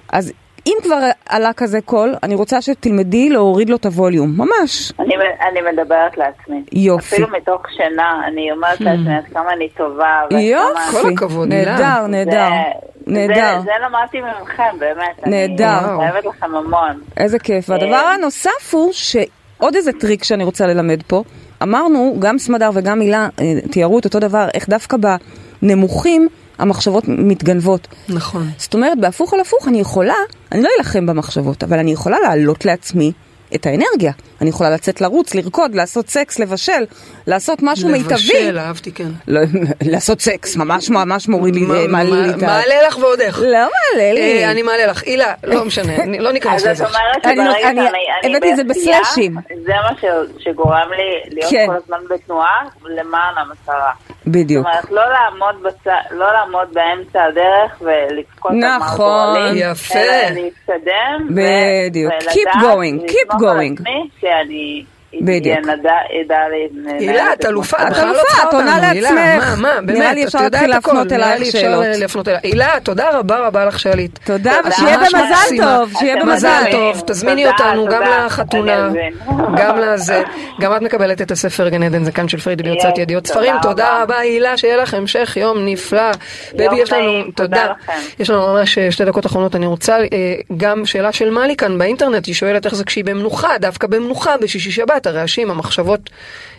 [0.09, 0.33] אז
[0.66, 0.98] אם כבר
[1.28, 4.92] עלה כזה קול, אני רוצה שתלמדי להוריד לו את הווליום, ממש.
[5.00, 5.14] אני,
[5.50, 6.62] אני מדברת לעצמי.
[6.72, 7.14] יופי.
[7.14, 10.20] אפילו מתוך שינה, אני אומרת לעצמי עד כמה אני טובה.
[10.30, 11.48] יופי, כמה- כל הכבוד.
[11.48, 12.48] נהדר, נהדר.
[13.06, 13.58] זה, נהדר.
[13.58, 15.26] זה, זה למדתי מכם, באמת.
[15.26, 15.78] נהדר.
[15.78, 17.00] אני חייבת לכם המון.
[17.16, 17.70] איזה כיף.
[17.70, 18.14] והדבר אה.
[18.14, 21.22] הנוסף הוא שעוד איזה טריק שאני רוצה ללמד פה,
[21.62, 24.96] אמרנו, גם סמדר וגם הילה אה, תיארו את אותו דבר, איך דווקא
[25.62, 26.28] בנמוכים
[26.59, 27.88] המחשבות מתגנבות.
[28.09, 28.48] נכון.
[28.59, 30.14] זאת אומרת, בהפוך על הפוך, אני יכולה,
[30.52, 33.12] אני לא אלחם במחשבות, אבל אני יכולה להעלות לעצמי
[33.54, 34.12] את האנרגיה.
[34.40, 36.84] אני יכולה לצאת לרוץ, לרקוד, לעשות סקס, לבשל,
[37.26, 38.12] לעשות משהו מיטבי.
[38.14, 39.09] לבשל, אהבתי, כן.
[39.28, 39.40] לא,
[39.82, 42.46] לעשות סקס, ממש ממש מוריד לי, מה- מעלה לי את ה...
[42.46, 43.38] מעלה לך ועוד איך.
[43.38, 44.20] לא מעלה לי.
[44.44, 45.02] אה, אני מעלה לך.
[45.02, 47.00] הילה, לא משנה, אני- לא ניכנס אז לזה את עכשיו.
[47.02, 47.80] אומרת אני- שברגע אני-
[48.22, 49.34] שאני הבאתי את זה בסלאשים.
[49.64, 51.66] זה מה ש- שגורם לי להיות כן.
[51.66, 53.92] כל הזמן בתנועה למען המטרה.
[54.27, 54.66] בדיוק.
[54.66, 55.87] זאת אומרת, לא לעמוד, בצ...
[56.11, 59.37] לא לעמוד באמצע הדרך ולבכות על מר נכון.
[59.55, 59.99] יפה.
[59.99, 61.29] אלא להתקדם.
[61.31, 61.41] ו-
[61.91, 62.12] בדיוק.
[62.12, 63.72] ולדעת Keep going, keep ולסמוך על going.
[63.74, 64.85] עצמי שאני
[65.20, 65.59] בדיוק.
[66.98, 67.76] הילה, את אלופה.
[67.76, 69.11] את לא אלופה, את עונה לעצמך.
[69.12, 71.59] מה, מה, באמת, נראה לי את אפשר יודעת להתחיל הכל, להפנות נראה אלייך לי אפשר
[71.59, 71.84] שאלות.
[72.00, 72.44] להפנות אלייך.
[72.44, 74.18] הילה, תודה רבה רבה לך שעלית.
[74.24, 74.52] תודה.
[74.68, 75.57] ושיהיה במזל.
[75.62, 76.62] טוב, שיהיה במזל.
[76.70, 78.02] טוב, תזמיני אותנו גם.
[78.26, 78.90] לחתונה.
[79.57, 80.22] גם לזה.
[80.61, 83.54] גם את מקבלת את הספר גן עדן זקן של פריידי בהוצאת יהיה, ידיעות ספרים.
[83.62, 84.18] תודה רבה.
[84.18, 86.11] הילה, שיהיה לך המשך יום נפלא.
[86.54, 87.66] בבי, יש לנו, תודה.
[88.18, 89.57] יש לנו ממש אה, שתי דקות אחרונות.
[89.57, 93.59] אני רוצה אה, גם שאלה של מלי כאן באינטרנט, היא שואלת איך זה כשהיא במנוחה,
[93.61, 96.11] דווקא במנוחה, בשישי שבת, הרעשים, המחשבות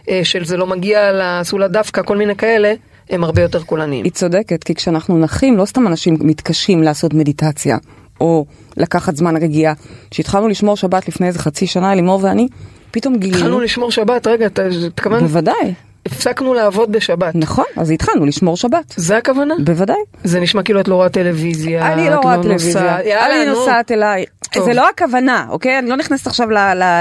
[0.10, 2.74] אה, של זה לא מגיע לסולה דווקא, כל מיני כאלה,
[3.10, 4.04] הם הרבה יותר קולניים.
[4.04, 7.78] היא צודקת, כי כשאנחנו נחים, לא סתם אנשים מתקשים לעשות מדיטציה,
[8.22, 8.46] או
[8.78, 9.74] לקחת זמן רגיעה.
[10.12, 12.48] כשהתחלנו לשמור שבת לפני איזה חצי שנה, לימור ואני,
[12.92, 13.38] פתאום גילינו...
[13.38, 15.22] התחלנו לשמור שבת, רגע, אתה התכוונת?
[15.22, 15.74] בוודאי,
[16.12, 17.36] הפסקנו לעבוד בשבת.
[17.36, 18.94] נכון, אז התחלנו לשמור שבת.
[18.96, 19.54] זה הכוונה?
[19.64, 19.96] בוודאי.
[20.24, 21.94] זה נשמע כאילו את לא רואה טלוויזיה.
[21.94, 23.60] אני לא רואה טלוויזיה, נוסעת- יאללה, אני נו.
[23.60, 24.26] נוסעת אליי.
[24.54, 24.66] טוב.
[24.66, 25.80] זה לא הכוונה, אוקיי?
[25.80, 26.48] אני לא נכנסת עכשיו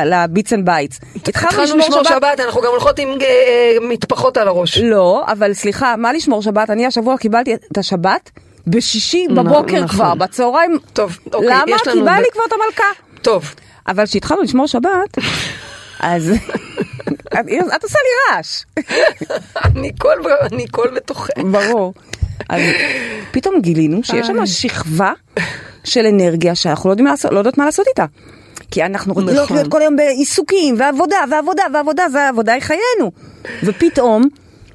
[0.06, 1.00] ל Bits and Bytes.
[1.28, 4.78] התחלנו לשמור שבת, אנחנו גם הולכות עם אה, אה, מטפחות על הראש.
[4.78, 6.70] לא, אבל סליחה, מה לשמור שבת?
[6.70, 8.30] אני השבוע קיבלתי את השבת
[8.66, 9.88] בשישי בבוקר נכון.
[9.88, 10.78] כבר, בצהריים.
[10.92, 11.76] טוב, אוקיי, למה?
[11.92, 12.84] כי בא לי כבר את המלכה.
[13.22, 13.54] טוב,
[13.88, 15.18] אבל כשהתחלנו לשמור שבת,
[16.00, 16.32] אז
[17.76, 18.64] את עושה לי רעש,
[19.76, 21.30] אני קול ב- אני קול בתוכך.
[21.52, 21.94] ברור.
[22.48, 22.62] אז
[23.30, 24.46] פתאום גילינו שיש שם.
[24.46, 25.12] שכבה
[25.84, 28.04] של אנרגיה שאנחנו לא יודעים לעשות, לא יודעות מה לעשות איתה.
[28.70, 29.56] כי אנחנו רגילות נכון.
[29.56, 33.12] להיות כל היום בעיסוקים, ועבודה, ועבודה, ועבודה, זה העבודה היא חיינו.
[33.62, 34.24] ופתאום,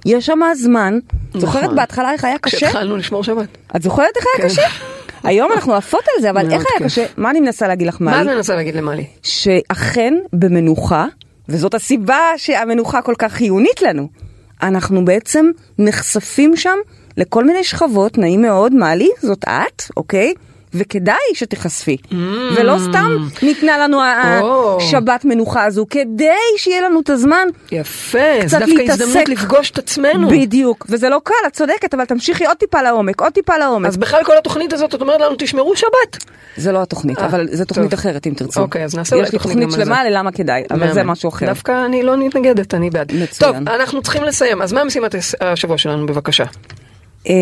[0.05, 0.99] יש שם זמן,
[1.33, 1.75] זוכרת נכון.
[1.75, 2.57] בהתחלה איך היה קשה?
[2.57, 3.47] כשהתחלנו לשמור שבת.
[3.75, 4.53] את זוכרת איך היה כן.
[4.53, 4.67] קשה?
[5.23, 6.89] היום אנחנו עפות על זה, אבל איך היה.
[6.89, 7.05] קשה?
[7.17, 8.35] מה אני מנסה להגיד לך, מה את מלי?
[8.35, 9.05] מנסה להגיד למלי?
[9.23, 11.05] שאכן במנוחה,
[11.49, 14.07] וזאת הסיבה שהמנוחה כל כך חיונית לנו,
[14.61, 16.77] אנחנו בעצם נחשפים שם
[17.17, 20.33] לכל מיני שכבות, נעים מאוד, מלי, זאת את, אוקיי?
[20.73, 21.97] וכדאי שתיחשפי.
[22.55, 23.99] ולא סתם ניתנה לנו.
[24.77, 29.01] השבת מנוחה הזו, כדי שיהיה לנו את הזמן יפה, קצת זה דווקא להתעסק.
[29.01, 30.29] הזדמנות לפגוש את עצמנו.
[30.29, 30.85] בדיוק.
[30.89, 33.87] וזה לא קל, את צודקת, אבל תמשיכי עוד טיפה לעומק, עוד טיפה לעומק.
[33.87, 36.25] אז בכלל כל התוכנית הזאת, את אומרת לנו, תשמרו שבת.
[36.57, 37.99] זה לא התוכנית, אה, אבל זו תוכנית טוב.
[37.99, 38.61] אחרת אם תרצו.
[38.61, 40.09] אוקיי, אז נעשה אולי יש לי תוכנית תוכנית גם על שלמה זה.
[40.09, 41.03] ללמה כדאי, אבל זה.
[41.03, 41.45] משהו אחר.
[41.45, 43.11] דווקא אני לא מתנגדת, אני בעד.
[43.15, 43.53] מצוין.
[43.53, 46.43] טוב, אנחנו צריכים לסיים, אז מה משימת השבוע שלנו, בבקשה?
[47.25, 47.33] אמ,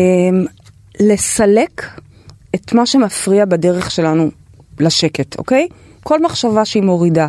[1.00, 1.86] לסלק
[2.54, 4.30] את מה שמפריע בדרך שלנו
[4.80, 5.68] לשקט, אוקיי?
[6.02, 7.28] כל מחשבה שהיא מורידה,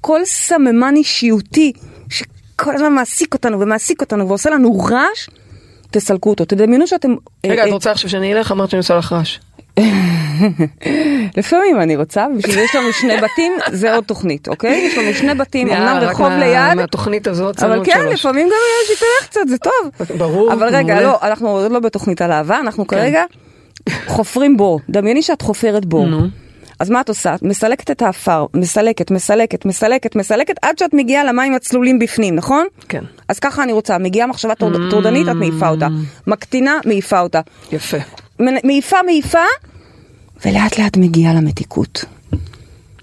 [0.00, 1.72] כל סממן אישיותי
[2.08, 5.28] שכל הזמן מעסיק אותנו ומעסיק אותנו ועושה לנו רעש,
[5.90, 6.44] תסלקו אותו.
[6.44, 7.14] תדמיינו שאתם...
[7.46, 8.52] רגע, אה, את רוצה עכשיו שאני אלך?
[8.52, 9.38] אמרת שאני עושה לך רעש.
[11.38, 14.78] לפעמים אני רוצה, בשביל זה יש לנו שני בתים, זה עוד תוכנית, אוקיי?
[14.78, 18.06] יש לנו שני בתים, אמנם רחוב ליד, מהתוכנית הזאת, אבל כן.
[18.12, 18.54] לפעמים גם
[18.84, 20.16] יש יתרך קצת, זה טוב.
[20.18, 21.00] ברור, אבל רגע.
[21.00, 22.96] לא, אנחנו עוד לא בתוכנית על אהבה, אנחנו כן.
[22.96, 23.24] כרגע
[24.06, 24.80] חופרים בור.
[24.90, 26.06] דמייני שאת חופרת בור.
[26.06, 26.26] נו.
[26.80, 27.34] אז מה את עושה?
[27.34, 32.66] את מסלקת את האפר, מסלקת, מסלקת, מסלקת, מסלקת, עד שאת מגיעה למים הצלולים בפנים, נכון?
[32.88, 33.04] כן.
[33.28, 35.88] אז ככה אני רוצה, מגיעה מחשבה טורד- טורדנית, את מעיפה אותה.
[36.26, 37.40] מקטינה, מעיפה אותה.
[37.72, 37.96] יפה.
[38.38, 39.38] מעיפה, מעיפה,
[40.46, 42.04] ולאט לאט מגיעה למתיקות.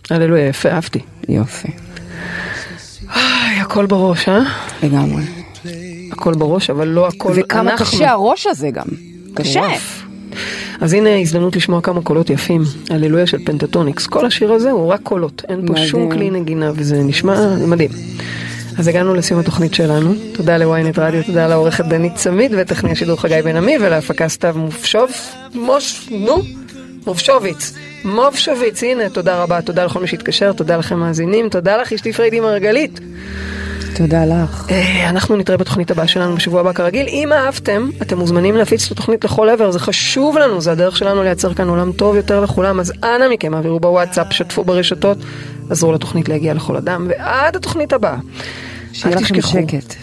[0.09, 0.99] הללויה, יפה, אהבתי.
[1.30, 1.67] יופי,
[3.15, 4.39] איי, הכל בראש, אה?
[4.84, 5.24] לגמרי.
[6.11, 7.86] הכל בראש, אבל לא הכל וכמה אנחנו.
[7.86, 8.86] קשה הראש הזה גם.
[9.34, 9.61] קשה.
[10.82, 14.07] אז הנה הזדמנות לשמוע כמה קולות יפים, הללויה של פנטטוניקס.
[14.07, 15.88] כל השיר הזה הוא רק קולות, אין פה מדהים.
[15.88, 17.89] שום כלי נגינה וזה נשמע מדהים.
[18.78, 23.41] אז הגענו לסיום התוכנית שלנו, תודה לוויינט רדיו, תודה לעורכת דנית צמיד וטכני השידור חגי
[23.43, 25.11] בן עמי ולהפקה סתיו מופשוב,
[25.53, 26.41] מוש, נו,
[27.07, 27.74] מופשוביץ,
[28.05, 32.39] מופשוביץ, הנה, תודה רבה, תודה לכל מי שהתקשר, תודה לכם מאזינים, תודה לך אשתי פריידי
[32.39, 32.99] מרגלית.
[33.95, 34.65] תודה לך.
[34.69, 37.07] אה, אנחנו נתראה בתוכנית הבאה שלנו בשבוע הבא כרגיל.
[37.07, 41.23] אם אהבתם, אתם מוזמנים להפיץ את התוכנית לכל עבר, זה חשוב לנו, זה הדרך שלנו
[41.23, 45.17] לייצר כאן עולם טוב יותר לכולם, אז אנא מכם, העבירו בוואטסאפ, שתפו ברשתות,
[45.69, 48.17] עזרו לתוכנית להגיע לכל אדם, ועד התוכנית הבאה.
[48.93, 49.51] שיהיה לכם תשכחו.
[49.51, 49.95] שקט.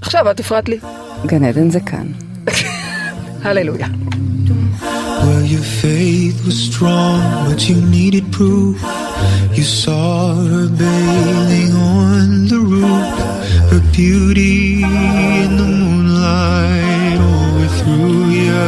[0.00, 0.78] עכשיו, את הפרעת לי.
[1.26, 2.06] גן עדן זה כאן.
[3.44, 3.86] הללויה.
[5.24, 8.76] Well, your faith was strong, but you needed proof.
[9.58, 12.60] You saw her bathing on the
[13.70, 18.64] her beauty in the moonlight overthrew you.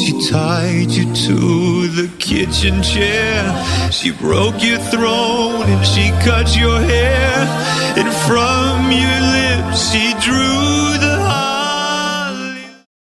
[0.00, 3.42] She tied you to the kitchen chair.
[3.90, 7.46] She broke your throne and she cut your hair.
[7.96, 10.69] And from your lips she drew